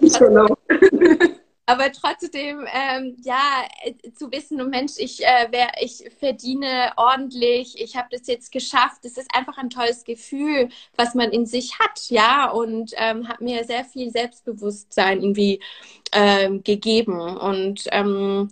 aber 1.66 1.90
trotzdem, 1.92 2.66
ähm, 2.72 3.16
ja, 3.22 3.64
äh, 3.82 4.12
zu 4.12 4.30
wissen, 4.30 4.60
oh 4.60 4.66
Mensch, 4.66 4.92
ich, 4.98 5.24
äh, 5.24 5.48
wer, 5.50 5.68
ich 5.80 6.04
verdiene 6.18 6.92
ordentlich, 6.96 7.80
ich 7.80 7.96
habe 7.96 8.08
das 8.10 8.26
jetzt 8.26 8.52
geschafft, 8.52 9.04
das 9.04 9.16
ist 9.16 9.34
einfach 9.34 9.56
ein 9.56 9.70
tolles 9.70 10.04
Gefühl, 10.04 10.68
was 10.96 11.14
man 11.14 11.30
in 11.30 11.46
sich 11.46 11.78
hat, 11.78 12.10
ja, 12.10 12.50
und 12.50 12.92
ähm, 12.96 13.28
hat 13.28 13.40
mir 13.40 13.64
sehr 13.64 13.84
viel 13.84 14.10
Selbstbewusstsein 14.10 15.22
irgendwie 15.22 15.60
ähm, 16.12 16.62
gegeben. 16.62 17.20
Und 17.20 17.84
ähm, 17.92 18.50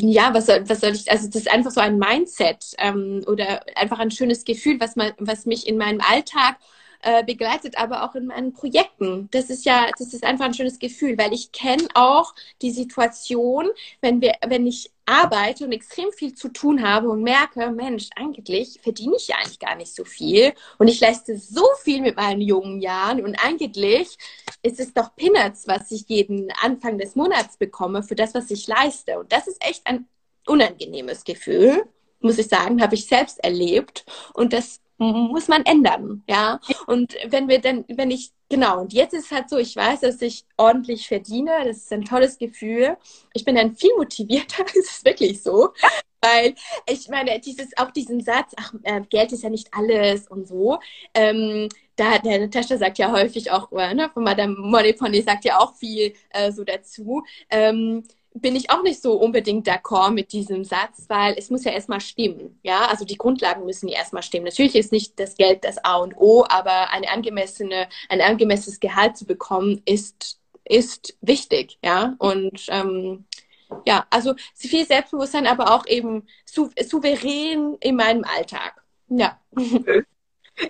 ja, 0.00 0.32
was 0.34 0.46
soll, 0.46 0.68
was 0.68 0.80
soll 0.80 0.94
ich, 0.94 1.10
also 1.10 1.26
das 1.26 1.36
ist 1.36 1.50
einfach 1.50 1.70
so 1.70 1.80
ein 1.80 1.98
Mindset 1.98 2.74
ähm, 2.78 3.22
oder 3.26 3.60
einfach 3.76 3.98
ein 3.98 4.10
schönes 4.10 4.44
Gefühl, 4.44 4.80
was 4.80 4.96
man, 4.96 5.12
was 5.18 5.46
mich 5.46 5.66
in 5.66 5.76
meinem 5.76 6.00
Alltag 6.00 6.56
äh, 7.02 7.24
begleitet, 7.24 7.78
aber 7.78 8.04
auch 8.04 8.14
in 8.14 8.26
meinen 8.26 8.52
Projekten. 8.52 9.28
Das 9.30 9.50
ist 9.50 9.64
ja, 9.64 9.88
das 9.98 10.12
ist 10.12 10.24
einfach 10.24 10.46
ein 10.46 10.54
schönes 10.54 10.78
Gefühl, 10.78 11.16
weil 11.16 11.32
ich 11.32 11.52
kenne 11.52 11.86
auch 11.94 12.34
die 12.60 12.70
Situation, 12.70 13.68
wenn 14.00 14.20
wir, 14.20 14.34
wenn 14.46 14.66
ich 14.66 14.90
arbeite 15.06 15.64
und 15.64 15.72
extrem 15.72 16.12
viel 16.12 16.34
zu 16.34 16.48
tun 16.48 16.82
habe 16.82 17.08
und 17.08 17.22
merke, 17.22 17.70
Mensch, 17.70 18.08
eigentlich 18.14 18.78
verdiene 18.82 19.16
ich 19.16 19.28
ja 19.28 19.36
eigentlich 19.36 19.58
gar 19.58 19.74
nicht 19.76 19.94
so 19.94 20.04
viel 20.04 20.52
und 20.78 20.88
ich 20.88 21.00
leiste 21.00 21.38
so 21.38 21.64
viel 21.82 22.02
mit 22.02 22.16
meinen 22.16 22.42
jungen 22.42 22.80
Jahren 22.80 23.24
und 23.24 23.36
eigentlich 23.36 24.18
ist 24.62 24.80
es 24.80 24.92
doch 24.92 25.14
Peanuts, 25.16 25.66
was 25.66 25.90
ich 25.90 26.04
jeden 26.08 26.52
Anfang 26.62 26.98
des 26.98 27.14
Monats 27.14 27.56
bekomme 27.56 28.02
für 28.02 28.16
das, 28.16 28.34
was 28.34 28.50
ich 28.50 28.66
leiste. 28.66 29.18
Und 29.18 29.32
das 29.32 29.46
ist 29.46 29.64
echt 29.64 29.86
ein 29.86 30.06
unangenehmes 30.46 31.24
Gefühl, 31.24 31.84
muss 32.20 32.38
ich 32.38 32.48
sagen, 32.48 32.82
habe 32.82 32.94
ich 32.94 33.06
selbst 33.06 33.42
erlebt 33.42 34.04
und 34.34 34.52
das 34.52 34.80
muss 34.98 35.48
man 35.48 35.64
ändern, 35.64 36.22
ja. 36.28 36.60
Und 36.86 37.14
wenn 37.28 37.48
wir 37.48 37.60
dann, 37.60 37.84
wenn 37.88 38.10
ich, 38.10 38.32
genau, 38.48 38.80
und 38.80 38.92
jetzt 38.92 39.14
ist 39.14 39.26
es 39.26 39.30
halt 39.30 39.48
so, 39.48 39.56
ich 39.58 39.76
weiß, 39.76 40.00
dass 40.00 40.20
ich 40.22 40.44
ordentlich 40.56 41.06
verdiene, 41.08 41.52
das 41.64 41.78
ist 41.78 41.92
ein 41.92 42.04
tolles 42.04 42.38
Gefühl. 42.38 42.96
Ich 43.32 43.44
bin 43.44 43.54
dann 43.54 43.76
viel 43.76 43.94
motivierter, 43.96 44.64
das 44.64 44.74
ist 44.76 45.04
wirklich 45.04 45.42
so. 45.42 45.70
Weil 46.20 46.54
ich 46.88 47.08
meine, 47.08 47.38
dieses, 47.40 47.76
auch 47.76 47.92
diesen 47.92 48.20
Satz, 48.20 48.52
ach, 48.56 48.74
äh, 48.82 49.00
Geld 49.08 49.32
ist 49.32 49.44
ja 49.44 49.50
nicht 49.50 49.68
alles 49.72 50.26
und 50.28 50.48
so, 50.48 50.78
ähm, 51.14 51.68
da, 51.94 52.18
der 52.18 52.40
Natascha 52.40 52.76
sagt 52.76 52.98
ja 52.98 53.12
häufig 53.12 53.50
auch, 53.50 53.70
äh, 53.72 53.94
ne, 53.94 54.10
von 54.12 54.24
Madame 54.24 54.54
Moneypony 54.58 55.22
sagt 55.22 55.44
ja 55.44 55.58
auch 55.58 55.74
viel 55.76 56.12
äh, 56.30 56.50
so 56.52 56.64
dazu. 56.64 57.24
Ähm, 57.50 58.04
bin 58.34 58.56
ich 58.56 58.70
auch 58.70 58.82
nicht 58.82 59.02
so 59.02 59.14
unbedingt 59.14 59.66
d'accord 59.66 60.10
mit 60.10 60.32
diesem 60.32 60.64
Satz, 60.64 61.06
weil 61.08 61.34
es 61.36 61.50
muss 61.50 61.64
ja 61.64 61.72
erstmal 61.72 62.00
stimmen. 62.00 62.58
Ja, 62.62 62.86
also 62.86 63.04
die 63.04 63.16
Grundlagen 63.16 63.64
müssen 63.64 63.88
ja 63.88 63.98
erstmal 63.98 64.22
stimmen. 64.22 64.44
Natürlich 64.44 64.74
ist 64.74 64.92
nicht 64.92 65.18
das 65.18 65.36
Geld 65.36 65.64
das 65.64 65.82
A 65.84 65.96
und 65.96 66.16
O, 66.16 66.44
aber 66.48 66.90
eine 66.90 67.10
angemessene, 67.10 67.88
ein 68.08 68.20
angemessenes 68.20 68.80
Gehalt 68.80 69.16
zu 69.16 69.26
bekommen 69.26 69.82
ist, 69.84 70.40
ist 70.64 71.16
wichtig. 71.20 71.78
Ja, 71.82 72.14
und 72.18 72.66
ähm, 72.68 73.24
ja, 73.86 74.06
also 74.10 74.34
viel 74.54 74.86
Selbstbewusstsein, 74.86 75.46
aber 75.46 75.74
auch 75.74 75.86
eben 75.86 76.26
sou 76.44 76.70
souverän 76.86 77.76
in 77.80 77.96
meinem 77.96 78.24
Alltag. 78.24 78.82
Ja. 79.08 79.40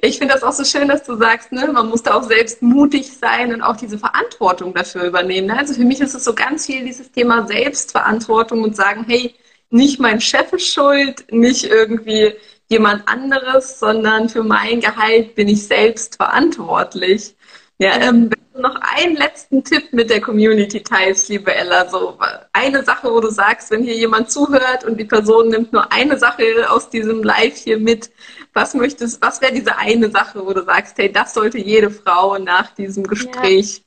Ich 0.03 0.19
finde 0.19 0.35
das 0.35 0.43
auch 0.43 0.53
so 0.53 0.65
schön, 0.65 0.89
dass 0.89 1.05
du 1.05 1.17
sagst, 1.17 1.53
ne, 1.53 1.69
man 1.73 1.89
muss 1.89 2.03
da 2.03 2.15
auch 2.15 2.23
selbst 2.23 2.63
mutig 2.63 3.11
sein 3.17 3.55
und 3.55 3.63
auch 3.63 3.77
diese 3.77 3.99
Verantwortung 3.99 4.75
dafür 4.75 5.05
übernehmen. 5.05 5.51
Also 5.51 5.75
für 5.75 5.85
mich 5.85 6.01
ist 6.01 6.15
es 6.15 6.25
so 6.25 6.35
ganz 6.35 6.67
viel 6.67 6.85
dieses 6.85 7.11
Thema 7.11 7.47
Selbstverantwortung 7.47 8.63
und 8.63 8.77
sagen, 8.77 9.05
hey, 9.09 9.35
nicht 9.71 9.99
mein 9.99 10.21
Chef 10.21 10.53
ist 10.53 10.73
schuld, 10.73 11.25
nicht 11.31 11.65
irgendwie 11.65 12.35
jemand 12.69 13.09
anderes, 13.09 13.79
sondern 13.79 14.29
für 14.29 14.43
mein 14.43 14.81
Gehalt 14.81 15.35
bin 15.35 15.49
ich 15.49 15.67
selbst 15.67 16.17
verantwortlich. 16.17 17.35
Ja, 17.79 17.93
ähm, 18.01 18.31
wenn 18.31 18.55
du 18.55 18.61
noch 18.61 18.81
einen 18.81 19.17
letzten 19.17 19.63
Tipp 19.65 19.93
mit 19.93 20.11
der 20.11 20.21
Community 20.21 20.83
teilst, 20.83 21.29
liebe 21.29 21.55
Ella, 21.55 21.89
so 21.89 22.19
eine 22.53 22.85
Sache, 22.85 23.11
wo 23.11 23.21
du 23.21 23.31
sagst, 23.31 23.71
wenn 23.71 23.85
hier 23.85 23.95
jemand 23.95 24.31
zuhört 24.31 24.85
und 24.85 24.99
die 24.99 25.05
Person 25.05 25.49
nimmt 25.49 25.73
nur 25.73 25.93
eine 25.93 26.19
Sache 26.19 26.43
aus 26.69 26.91
diesem 26.91 27.23
Live 27.23 27.57
hier 27.57 27.79
mit, 27.79 28.11
was 28.53 28.75
möchtest, 28.75 29.23
was 29.23 29.41
wäre 29.41 29.53
diese 29.53 29.77
eine 29.77 30.11
Sache, 30.11 30.45
wo 30.45 30.53
du 30.53 30.65
sagst, 30.65 30.99
hey, 30.99 31.11
das 31.11 31.35
sollte 31.35 31.59
jede 31.59 31.91
Frau 31.91 32.39
nach 32.39 32.75
diesem 32.75 33.05
Gespräch 33.05 33.83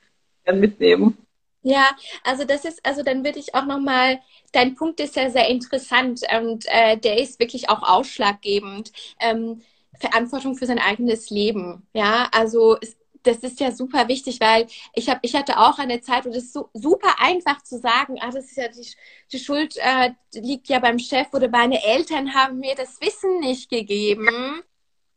ja. 0.46 0.54
mitnehmen? 0.54 1.18
Ja, 1.64 1.90
also 2.24 2.44
das 2.44 2.66
ist, 2.66 2.84
also 2.84 3.04
dann 3.04 3.24
würde 3.24 3.40
ich 3.40 3.54
auch 3.54 3.66
nochmal, 3.66 4.20
dein 4.52 4.76
Punkt 4.76 5.00
ist 5.00 5.16
ja 5.16 5.30
sehr 5.30 5.48
interessant 5.48 6.22
und 6.36 6.66
äh, 6.68 6.98
der 6.98 7.20
ist 7.20 7.40
wirklich 7.40 7.70
auch 7.70 7.84
ausschlaggebend. 7.84 8.92
Ähm, 9.20 9.62
Verantwortung 10.00 10.56
für 10.56 10.66
sein 10.66 10.80
eigenes 10.80 11.30
Leben. 11.30 11.88
Ja, 11.94 12.28
also 12.32 12.78
es, 12.82 12.98
das 13.24 13.38
ist 13.38 13.60
ja 13.60 13.72
super 13.72 14.08
wichtig, 14.08 14.40
weil 14.40 14.68
ich 14.94 15.10
habe, 15.10 15.20
ich 15.24 15.36
hatte 15.36 15.58
auch 15.60 15.78
eine 15.80 16.02
Zeit, 16.02 16.26
wo 16.26 16.30
das 16.30 16.44
ist 16.44 16.54
so 16.54 16.70
super 16.74 17.16
einfach 17.20 17.62
zu 17.64 17.80
sagen, 17.80 18.18
ah, 18.20 18.32
das 18.32 18.46
ist 18.46 18.58
ja 18.58 18.68
die, 18.68 18.88
die 19.32 19.40
Schuld 19.40 19.76
äh, 19.78 20.12
liegt 20.34 20.68
ja 20.70 20.80
beim 20.80 21.00
Chef 21.00 21.28
oder 21.34 21.50
meine 21.50 21.84
Eltern 21.84 22.34
haben 22.34 22.60
mir 22.60 22.76
das 22.76 23.00
Wissen 23.02 23.40
nicht 23.40 23.70
gegeben. 23.70 24.62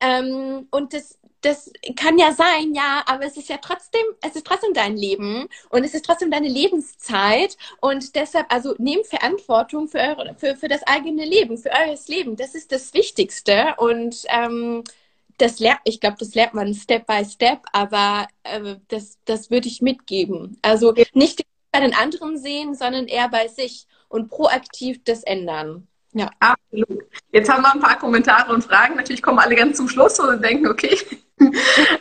Ähm, 0.01 0.69
und 0.71 0.93
das, 0.93 1.19
das 1.41 1.73
kann 1.97 2.19
ja 2.19 2.33
sein, 2.33 2.75
ja, 2.75 3.03
aber 3.07 3.25
es 3.25 3.37
ist 3.37 3.49
ja 3.49 3.59
trotzdem, 3.59 4.03
es 4.23 4.37
ist 4.37 4.47
trotzdem 4.47 4.75
dein 4.75 4.97
Leben 4.97 5.49
und 5.71 5.85
es 5.85 5.95
ist 5.95 6.05
trotzdem 6.05 6.31
deine 6.31 6.49
Lebenszeit 6.49 7.57
und 7.81 8.15
deshalb, 8.15 8.53
also 8.53 8.75
nehmt 8.79 9.07
Verantwortung 9.07 9.89
für, 9.89 9.99
eure, 9.99 10.35
für, 10.37 10.57
für 10.57 10.69
das 10.69 10.83
eigene 10.87 11.25
Leben, 11.25 11.57
für 11.59 11.71
eures 11.71 12.09
Leben. 12.09 12.37
Das 12.37 12.55
ist 12.55 12.73
das 12.73 12.93
Wichtigste 12.95 13.75
und 13.79 14.25
ähm, 14.29 14.85
das 15.39 15.59
lernt, 15.59 15.81
ich 15.85 16.01
glaube, 16.01 16.17
das 16.19 16.35
lernt 16.35 16.55
man 16.55 16.75
Step 16.75 17.07
by 17.07 17.25
Step, 17.25 17.61
aber 17.73 18.27
äh, 18.45 18.77
das, 18.89 19.19
das 19.25 19.51
würde 19.51 19.69
ich 19.69 19.83
mitgeben. 19.83 20.59
Also 20.63 20.95
nicht 21.13 21.45
bei 21.73 21.81
den 21.81 21.95
anderen 21.95 22.39
sehen, 22.39 22.75
sondern 22.75 23.07
eher 23.07 23.29
bei 23.29 23.49
sich 23.49 23.87
und 24.09 24.29
proaktiv 24.29 25.03
das 25.05 25.23
ändern. 25.25 25.89
Ja. 26.13 26.31
Absolut. 26.39 27.03
Jetzt 27.33 27.53
haben 27.53 27.63
wir 27.63 27.73
ein 27.73 27.81
paar 27.81 27.99
Kommentare 27.99 28.53
und 28.53 28.63
Fragen. 28.63 28.95
Natürlich 28.95 29.23
kommen 29.23 29.41
alle 29.41 29.57
ganz 29.57 29.77
zum 29.77 29.89
Schluss 29.89 30.19
und 30.21 30.43
denken, 30.43 30.69
okay. 30.69 30.97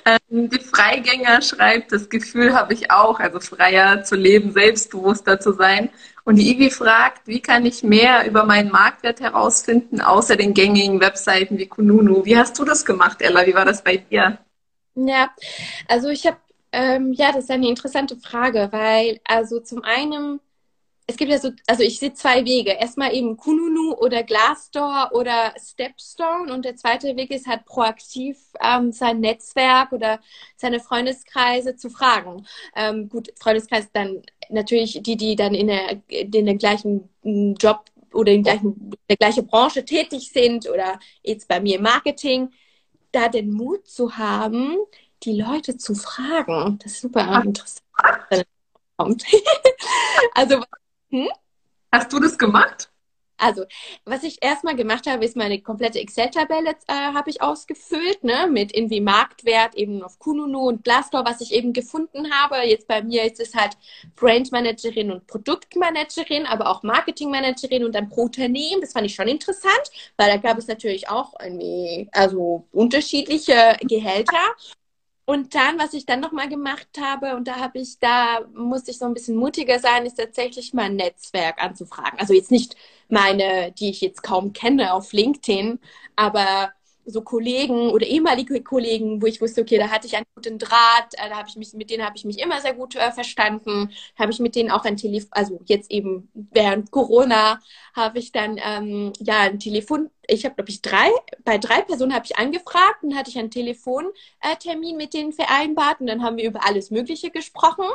Ähm, 0.06 0.50
die 0.50 0.60
Freigänger 0.60 1.42
schreibt, 1.42 1.92
das 1.92 2.08
Gefühl 2.08 2.54
habe 2.54 2.74
ich 2.74 2.92
auch, 2.92 3.20
also 3.20 3.40
freier 3.40 4.04
zu 4.04 4.16
leben, 4.16 4.52
selbstbewusster 4.52 5.40
zu 5.40 5.54
sein. 5.54 5.90
Und 6.26 6.38
die 6.38 6.50
Ivi 6.50 6.70
fragt, 6.70 7.28
wie 7.28 7.42
kann 7.42 7.66
ich 7.66 7.84
mehr 7.84 8.26
über 8.26 8.46
meinen 8.46 8.72
Marktwert 8.72 9.20
herausfinden, 9.20 10.00
außer 10.00 10.38
den 10.38 10.54
gängigen 10.54 11.02
Webseiten 11.02 11.58
wie 11.58 11.68
Kununu? 11.68 12.24
Wie 12.24 12.38
hast 12.38 12.58
du 12.58 12.64
das 12.64 12.86
gemacht, 12.86 13.22
Ella? 13.22 13.46
Wie 13.46 13.54
war 13.54 13.66
das 13.66 13.84
bei 13.84 13.98
dir? 13.98 14.38
Ja, 14.96 15.32
also 15.88 16.08
ich 16.10 16.26
habe, 16.26 16.38
ähm, 16.72 17.12
ja, 17.14 17.34
das 17.34 17.46
ist 17.46 17.52
eine 17.52 17.68
interessante 17.68 18.16
Frage, 18.16 18.70
weil 18.72 19.20
also 19.26 19.60
zum 19.60 19.84
einen 19.84 20.40
es 21.06 21.18
gibt 21.18 21.32
ja 21.32 21.38
so, 21.38 21.52
also 21.68 21.84
ich 21.84 22.00
sehe 22.00 22.14
zwei 22.14 22.46
Wege. 22.46 22.72
Erstmal 22.72 23.14
eben 23.14 23.36
Kununu 23.36 23.94
oder 23.94 24.24
Glassdoor 24.24 25.10
oder 25.14 25.54
Stepstone 25.60 26.54
und 26.54 26.64
der 26.64 26.78
zweite 26.78 27.16
Weg 27.18 27.32
ist 27.32 27.48
halt 27.48 27.66
proaktiv 27.66 28.38
ähm, 28.62 28.92
sein 28.94 29.20
Netzwerk 29.20 29.92
oder 29.92 30.20
seine 30.56 30.80
Freundeskreise 30.80 31.76
zu 31.76 31.90
fragen. 31.90 32.48
Ähm, 32.76 33.10
gut, 33.10 33.34
Freundeskreis 33.38 33.92
dann 33.92 34.22
natürlich 34.50 35.02
die, 35.02 35.18
die 35.18 35.36
dann 35.36 35.54
in 35.54 35.68
der, 35.68 36.02
in 36.08 36.46
der 36.46 36.56
gleichen 36.56 37.10
mm, 37.24 37.54
Job 37.60 37.86
oder 38.14 38.32
in, 38.32 38.44
gleichen, 38.44 38.92
der 39.10 39.18
gleichen 39.18 39.48
Branche 39.48 39.84
tätig 39.86 40.32
sind 40.32 40.70
oder 40.70 41.00
jetzt 41.24 41.48
bei 41.48 41.60
mir 41.60 41.78
im 41.78 41.84
Marketing, 41.84 42.52
da 43.12 43.30
den 43.30 43.52
Mut 43.52 43.88
zu 43.88 44.18
haben, 44.18 44.78
die 45.24 45.40
Leute 45.40 45.78
zu 45.78 45.96
fragen. 45.96 46.80
Das 46.84 46.94
ist 46.94 47.02
super 47.02 47.44
interessant. 47.44 47.84
also 50.34 50.64
hm? 51.10 51.30
Hast 51.92 52.12
du 52.12 52.20
das 52.20 52.38
gemacht? 52.38 52.93
Also, 53.44 53.66
was 54.06 54.24
ich 54.24 54.42
erstmal 54.42 54.76
gemacht 54.76 55.06
habe, 55.06 55.26
ist 55.26 55.36
meine 55.36 55.60
komplette 55.62 56.00
Excel-Tabelle 56.00 56.76
äh, 56.88 56.94
habe 56.94 57.30
ich 57.30 57.42
ausgefüllt, 57.42 58.24
ne, 58.24 58.48
mit 58.50 58.74
irgendwie 58.74 59.02
Marktwert 59.02 59.76
eben 59.76 60.02
auf 60.02 60.18
Kununu 60.18 60.70
und 60.70 60.86
Glassdoor, 60.86 61.26
was 61.26 61.42
ich 61.42 61.52
eben 61.52 61.74
gefunden 61.74 62.32
habe. 62.32 62.56
Jetzt 62.66 62.88
bei 62.88 63.04
mir 63.04 63.26
ist 63.26 63.42
es 63.42 63.54
halt 63.54 63.74
Brandmanagerin 64.16 65.12
und 65.12 65.28
Produktmanagerin, 65.28 66.46
aber 66.46 66.70
auch 66.70 66.84
Marketingmanagerin 66.84 67.84
und 67.84 67.94
dann 67.94 68.08
pro 68.08 68.24
Unternehmen. 68.24 68.80
Das 68.80 68.94
fand 68.94 69.08
ich 69.08 69.16
schon 69.16 69.28
interessant, 69.28 69.92
weil 70.16 70.30
da 70.30 70.38
gab 70.38 70.58
es 70.58 70.68
natürlich 70.68 71.10
auch 71.10 71.34
irgendwie, 71.42 72.08
also 72.14 72.66
unterschiedliche 72.72 73.76
Gehälter. 73.82 74.40
Und 75.26 75.56
dann, 75.56 75.80
was 75.80 75.94
ich 75.94 76.06
dann 76.06 76.20
nochmal 76.20 76.50
gemacht 76.50 76.90
habe, 77.00 77.36
und 77.38 77.48
da 77.48 77.56
habe 77.56 77.80
ich, 77.80 77.98
da 78.00 78.42
musste 78.54 78.92
ich 78.92 78.98
so 78.98 79.06
ein 79.06 79.14
bisschen 79.14 79.38
mutiger 79.38 79.80
sein, 79.80 80.06
ist 80.06 80.16
tatsächlich 80.16 80.74
mein 80.74 80.98
Netzwerk 80.98 81.64
anzufragen. 81.64 82.20
Also 82.20 82.34
jetzt 82.34 82.52
nicht 82.52 82.76
meine, 83.10 83.72
die 83.74 83.90
ich 83.90 84.02
jetzt 84.02 84.24
kaum 84.24 84.54
kenne 84.54 84.94
auf 84.94 85.14
LinkedIn, 85.14 85.80
aber 86.16 86.72
so 87.06 87.22
Kollegen 87.22 87.90
oder 87.90 88.06
ehemalige 88.06 88.62
Kollegen, 88.64 89.22
wo 89.22 89.26
ich 89.26 89.42
wusste, 89.42 89.62
okay, 89.62 89.78
da 89.78 89.90
hatte 89.90 90.08
ich 90.08 90.16
einen 90.16 90.26
guten 90.36 90.58
Draht, 90.58 91.14
äh, 91.14 91.30
da 91.30 91.38
habe 91.38 91.50
ich 91.50 91.56
mich, 91.56 91.74
mit 91.74 91.90
denen 91.90 92.06
habe 92.06 92.16
ich 92.16 92.26
mich 92.26 92.40
immer 92.40 92.62
sehr 92.62 92.74
gut 92.74 92.96
äh, 92.96 93.12
verstanden, 93.12 93.92
habe 94.18 94.32
ich 94.32 94.40
mit 94.40 94.56
denen 94.56 94.72
auch 94.72 94.86
ein 94.86 94.98
Telefon, 94.98 95.30
also 95.32 95.60
jetzt 95.66 95.92
eben 95.92 96.30
während 96.34 96.92
Corona 96.92 97.60
habe 97.94 98.20
ich 98.20 98.32
dann 98.32 98.58
ähm, 98.64 99.14
ja 99.20 99.42
ein 99.42 99.60
Telefon, 99.60 100.10
ich 100.28 100.46
habe 100.46 100.56
glaube 100.56 100.70
ich 100.70 100.82
drei, 100.82 101.10
bei 101.44 101.58
drei 101.58 101.82
Personen 101.82 102.14
habe 102.14 102.26
ich 102.26 102.38
angefragt 102.38 103.04
und 103.04 103.16
hatte 103.16 103.30
ich 103.30 103.38
einen 103.38 103.52
Telefontermin 103.52 104.98
mit 104.98 105.14
denen 105.14 105.34
vereinbart 105.34 106.00
und 106.00 106.08
dann 106.08 106.24
haben 106.24 106.38
wir 106.38 106.46
über 106.46 106.66
alles 106.66 106.92
Mögliche 106.92 107.32
gesprochen 107.32 107.86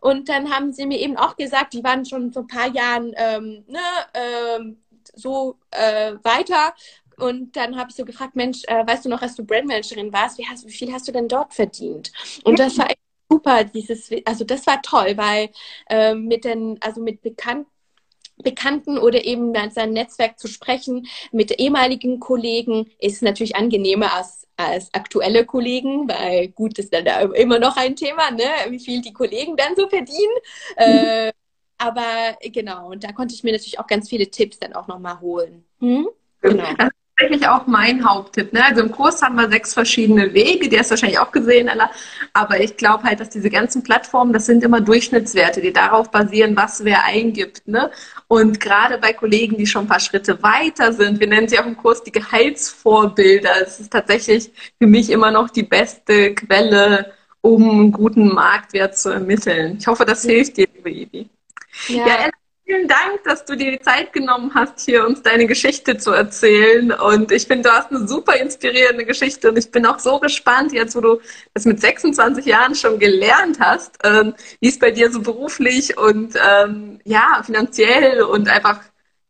und 0.00 0.28
dann 0.28 0.54
haben 0.54 0.72
sie 0.72 0.86
mir 0.86 0.98
eben 0.98 1.16
auch 1.16 1.36
gesagt, 1.36 1.72
die 1.72 1.84
waren 1.84 2.04
schon 2.04 2.32
vor 2.32 2.42
ein 2.42 2.48
paar 2.48 2.68
Jahren 2.68 3.12
ähm, 3.16 3.64
ne, 3.66 3.80
ähm, 4.14 4.76
so 5.14 5.56
äh, 5.70 6.14
weiter 6.22 6.74
und 7.20 7.56
dann 7.56 7.76
habe 7.76 7.90
ich 7.90 7.96
so 7.96 8.04
gefragt, 8.04 8.36
Mensch, 8.36 8.62
äh, 8.66 8.86
weißt 8.86 9.04
du 9.04 9.08
noch, 9.08 9.22
als 9.22 9.34
du 9.34 9.44
Brandmanagerin 9.44 10.12
warst, 10.12 10.38
wie, 10.38 10.46
hast, 10.46 10.66
wie 10.66 10.72
viel 10.72 10.92
hast 10.92 11.06
du 11.08 11.12
denn 11.12 11.28
dort 11.28 11.54
verdient? 11.54 12.12
Und 12.44 12.58
das 12.58 12.76
war 12.78 12.86
echt 12.86 12.98
super, 13.30 13.64
dieses, 13.64 14.10
also 14.24 14.44
das 14.44 14.66
war 14.66 14.82
toll, 14.82 15.16
weil 15.16 15.50
äh, 15.88 16.14
mit 16.14 16.44
den, 16.44 16.78
also 16.80 17.00
mit 17.00 17.22
Bekannten, 17.22 17.70
Bekannten 18.42 18.98
oder 18.98 19.24
eben 19.24 19.50
mit 19.50 19.74
seinem 19.74 19.92
Netzwerk 19.92 20.38
zu 20.38 20.48
sprechen, 20.48 21.06
mit 21.30 21.58
ehemaligen 21.60 22.20
Kollegen, 22.20 22.90
ist 22.98 23.22
natürlich 23.22 23.54
angenehmer 23.54 24.14
als, 24.14 24.46
als 24.56 24.92
aktuelle 24.94 25.44
Kollegen, 25.44 26.08
weil 26.08 26.48
gut 26.48 26.78
ist 26.78 26.92
dann 26.92 27.04
da 27.04 27.20
immer 27.20 27.58
noch 27.58 27.76
ein 27.76 27.96
Thema, 27.96 28.30
ne? 28.30 28.44
wie 28.70 28.80
viel 28.80 29.02
die 29.02 29.12
Kollegen 29.12 29.56
dann 29.56 29.76
so 29.76 29.88
verdienen. 29.88 30.34
Mhm. 30.78 30.84
Äh, 30.84 31.32
aber 31.76 32.38
genau, 32.42 32.90
und 32.90 33.04
da 33.04 33.12
konnte 33.12 33.34
ich 33.34 33.42
mir 33.42 33.52
natürlich 33.52 33.78
auch 33.78 33.86
ganz 33.86 34.08
viele 34.08 34.30
Tipps 34.30 34.58
dann 34.58 34.74
auch 34.74 34.86
nochmal 34.86 35.20
holen. 35.20 35.64
Hm? 35.80 36.08
Genau 36.40 36.68
tatsächlich 37.20 37.48
auch 37.48 37.66
mein 37.66 38.08
Haupttipp. 38.08 38.52
Ne? 38.52 38.64
Also 38.64 38.80
im 38.82 38.90
Kurs 38.90 39.22
haben 39.22 39.36
wir 39.36 39.48
sechs 39.48 39.74
verschiedene 39.74 40.32
Wege, 40.32 40.68
die 40.68 40.78
hast 40.78 40.90
du 40.90 40.92
wahrscheinlich 40.92 41.18
auch 41.18 41.32
gesehen, 41.32 41.68
Ella. 41.68 41.90
Aber 42.32 42.60
ich 42.60 42.76
glaube 42.76 43.04
halt, 43.04 43.20
dass 43.20 43.30
diese 43.30 43.50
ganzen 43.50 43.82
Plattformen, 43.82 44.32
das 44.32 44.46
sind 44.46 44.64
immer 44.64 44.80
Durchschnittswerte, 44.80 45.60
die 45.60 45.72
darauf 45.72 46.10
basieren, 46.10 46.56
was 46.56 46.84
wer 46.84 47.04
eingibt. 47.04 47.66
Ne? 47.68 47.90
Und 48.28 48.60
gerade 48.60 48.98
bei 48.98 49.12
Kollegen, 49.12 49.56
die 49.56 49.66
schon 49.66 49.84
ein 49.84 49.88
paar 49.88 50.00
Schritte 50.00 50.42
weiter 50.42 50.92
sind, 50.92 51.20
wir 51.20 51.26
nennen 51.26 51.48
sie 51.48 51.58
auch 51.58 51.66
im 51.66 51.76
Kurs 51.76 52.02
die 52.02 52.12
Gehaltsvorbilder. 52.12 53.62
Es 53.62 53.80
ist 53.80 53.92
tatsächlich 53.92 54.50
für 54.78 54.86
mich 54.86 55.10
immer 55.10 55.30
noch 55.30 55.50
die 55.50 55.64
beste 55.64 56.34
Quelle, 56.34 57.12
um 57.42 57.68
einen 57.70 57.92
guten 57.92 58.28
Marktwert 58.28 58.98
zu 58.98 59.10
ermitteln. 59.10 59.76
Ich 59.78 59.86
hoffe, 59.86 60.04
das 60.04 60.22
hilft 60.22 60.56
dir, 60.56 60.68
liebe 60.74 60.90
Ivi. 60.90 61.30
Ja. 61.88 62.06
ja 62.06 62.30
vielen 62.70 62.86
Dank, 62.86 63.24
dass 63.24 63.44
du 63.44 63.56
dir 63.56 63.72
die 63.72 63.80
Zeit 63.80 64.12
genommen 64.12 64.52
hast, 64.54 64.84
hier 64.84 65.04
uns 65.04 65.22
deine 65.22 65.46
Geschichte 65.46 65.96
zu 65.98 66.12
erzählen. 66.12 66.92
Und 66.92 67.32
ich 67.32 67.46
finde, 67.48 67.68
du 67.68 67.74
hast 67.74 67.90
eine 67.90 68.06
super 68.06 68.36
inspirierende 68.36 69.04
Geschichte. 69.04 69.48
Und 69.48 69.58
ich 69.58 69.72
bin 69.72 69.84
auch 69.86 69.98
so 69.98 70.20
gespannt, 70.20 70.72
jetzt 70.72 70.94
wo 70.94 71.00
du 71.00 71.20
das 71.52 71.64
mit 71.64 71.80
26 71.80 72.46
Jahren 72.46 72.76
schon 72.76 73.00
gelernt 73.00 73.58
hast, 73.58 73.98
ähm, 74.04 74.34
wie 74.60 74.68
es 74.68 74.78
bei 74.78 74.92
dir 74.92 75.10
so 75.10 75.20
beruflich 75.20 75.98
und 75.98 76.36
ähm, 76.36 77.00
ja, 77.04 77.42
finanziell 77.44 78.22
und 78.22 78.48
einfach, 78.48 78.80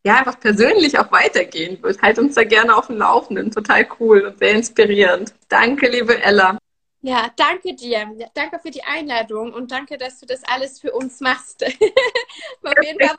ja, 0.05 0.17
einfach 0.17 0.39
persönlich 0.39 0.99
auch 0.99 1.11
weitergehen 1.11 1.83
wird. 1.83 2.03
Halt 2.03 2.19
uns 2.19 2.35
da 2.35 2.45
gerne 2.45 2.77
auf 2.77 2.89
dem 2.89 2.99
Laufenden. 2.99 3.51
Total 3.51 3.87
cool 4.01 4.21
und 4.21 4.39
sehr 4.39 4.53
inspirierend. 4.53 5.33
Danke, 5.49 5.89
liebe 5.89 6.23
Ella. 6.23 6.59
Ja, 7.03 7.31
danke 7.35 7.75
dir. 7.75 8.07
Danke 8.35 8.59
für 8.59 8.71
die 8.71 8.85
Einladung 8.85 9.55
und 9.55 9.71
danke, 9.71 9.97
dass 9.97 10.21
du 10.21 10.27
das 10.27 10.43
alles 10.45 10.81
für 10.81 10.93
uns 10.93 11.21
machst. 11.21 11.65
Auf 12.63 12.75
jeden 12.83 13.01
Fall. 13.01 13.17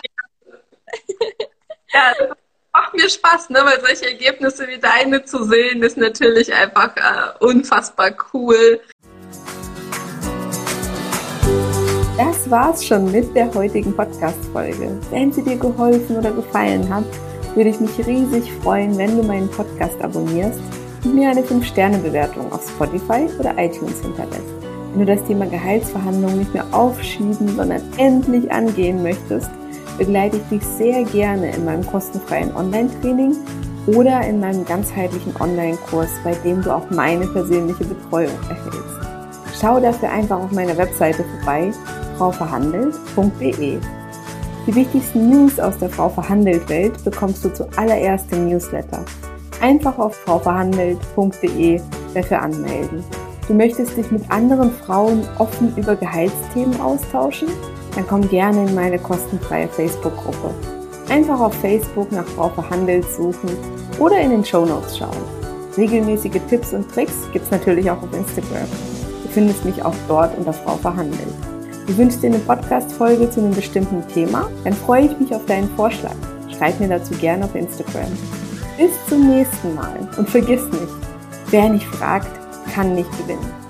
ja, 1.91 2.13
das 2.19 2.37
macht 2.73 2.93
mir 2.93 3.09
Spaß, 3.09 3.49
ne? 3.49 3.61
weil 3.63 3.81
solche 3.81 4.11
Ergebnisse 4.11 4.67
wie 4.67 4.77
deine 4.77 5.23
zu 5.25 5.43
sehen, 5.45 5.81
ist 5.81 5.97
natürlich 5.97 6.53
einfach 6.53 6.95
äh, 6.95 7.43
unfassbar 7.43 8.11
cool. 8.33 8.81
Das 12.17 12.49
war's 12.51 12.85
schon 12.85 13.11
mit 13.11 13.35
der 13.35 13.51
heutigen 13.55 13.95
Podcast-Folge. 13.95 15.01
Wenn 15.09 15.33
sie 15.33 15.43
dir 15.43 15.57
geholfen 15.57 16.17
oder 16.17 16.31
gefallen 16.31 16.87
hat, 16.93 17.05
würde 17.55 17.71
ich 17.71 17.79
mich 17.79 17.97
riesig 18.05 18.51
freuen, 18.61 18.95
wenn 18.99 19.17
du 19.17 19.23
meinen 19.23 19.49
Podcast 19.49 19.99
abonnierst 20.01 20.80
und 21.03 21.15
mir 21.15 21.29
eine 21.29 21.41
5-Sterne-Bewertung 21.41 22.51
auf 22.51 22.67
Spotify 22.67 23.27
oder 23.39 23.57
iTunes 23.57 24.01
hinterlässt. 24.01 24.53
Wenn 24.93 25.05
du 25.05 25.15
das 25.15 25.25
Thema 25.25 25.45
Gehaltsverhandlungen 25.45 26.39
nicht 26.39 26.53
mehr 26.53 26.65
aufschieben, 26.71 27.55
sondern 27.55 27.81
endlich 27.97 28.51
angehen 28.51 29.01
möchtest, 29.01 29.49
begleite 29.97 30.37
ich 30.37 30.59
dich 30.59 30.63
sehr 30.63 31.03
gerne 31.05 31.55
in 31.55 31.65
meinem 31.65 31.85
kostenfreien 31.85 32.55
Online-Training 32.55 33.35
oder 33.87 34.21
in 34.21 34.39
meinem 34.39 34.65
ganzheitlichen 34.65 35.33
Online-Kurs, 35.39 36.09
bei 36.23 36.33
dem 36.43 36.61
du 36.61 36.75
auch 36.75 36.89
meine 36.89 37.25
persönliche 37.27 37.85
Betreuung 37.85 38.33
erhältst. 38.49 38.81
Schau 39.59 39.79
dafür 39.79 40.11
einfach 40.11 40.39
auf 40.39 40.51
meiner 40.51 40.77
Webseite 40.77 41.23
vorbei, 41.23 41.71
frauverhandelt.de. 42.17 43.79
Die 44.67 44.75
wichtigsten 44.75 45.29
News 45.29 45.59
aus 45.59 45.77
der 45.79 45.89
Frau 45.89 46.09
Verhandelt 46.09 46.67
Welt 46.69 47.03
bekommst 47.03 47.43
du 47.43 47.53
zuallererst 47.53 48.31
im 48.31 48.49
Newsletter 48.49 49.03
einfach 49.61 49.97
auf 49.97 50.15
frauverhandelt.de 50.15 51.81
dafür 52.13 52.41
anmelden. 52.41 53.03
Du 53.47 53.53
möchtest 53.53 53.97
dich 53.97 54.11
mit 54.11 54.29
anderen 54.29 54.71
Frauen 54.71 55.27
offen 55.37 55.75
über 55.75 55.95
Gehaltsthemen 55.95 56.79
austauschen? 56.79 57.49
Dann 57.95 58.07
komm 58.07 58.27
gerne 58.29 58.67
in 58.67 58.75
meine 58.75 58.97
kostenfreie 58.97 59.67
Facebook-Gruppe. 59.67 60.53
Einfach 61.09 61.39
auf 61.39 61.53
Facebook 61.55 62.11
nach 62.11 62.25
Frau 62.25 62.49
Verhandelt 62.49 63.05
suchen 63.11 63.49
oder 63.99 64.19
in 64.19 64.31
den 64.31 64.45
Show 64.45 64.65
Notes 64.65 64.97
schauen. 64.97 65.17
Regelmäßige 65.77 66.39
Tipps 66.49 66.73
und 66.73 66.89
Tricks 66.93 67.13
gibt 67.33 67.45
es 67.45 67.51
natürlich 67.51 67.89
auch 67.89 68.01
auf 68.01 68.13
Instagram. 68.13 68.67
Du 69.23 69.29
findest 69.29 69.65
mich 69.65 69.83
auch 69.83 69.95
dort 70.07 70.37
unter 70.37 70.53
Frau 70.53 70.75
Verhandelt. 70.77 71.33
Du 71.87 71.97
wünschst 71.97 72.23
dir 72.23 72.27
eine 72.27 72.39
Podcast-Folge 72.39 73.29
zu 73.29 73.41
einem 73.41 73.53
bestimmten 73.53 74.07
Thema? 74.07 74.49
Dann 74.63 74.73
freue 74.73 75.05
ich 75.05 75.19
mich 75.19 75.33
auf 75.33 75.45
deinen 75.45 75.69
Vorschlag. 75.75 76.15
Schreib 76.57 76.79
mir 76.79 76.87
dazu 76.87 77.13
gerne 77.15 77.45
auf 77.45 77.55
Instagram. 77.55 78.11
Bis 78.81 79.05
zum 79.07 79.29
nächsten 79.29 79.75
Mal 79.75 80.09
und 80.17 80.27
vergiss 80.27 80.63
nicht, 80.71 80.87
wer 81.51 81.69
nicht 81.69 81.85
fragt, 81.85 82.31
kann 82.73 82.95
nicht 82.95 83.11
gewinnen. 83.15 83.60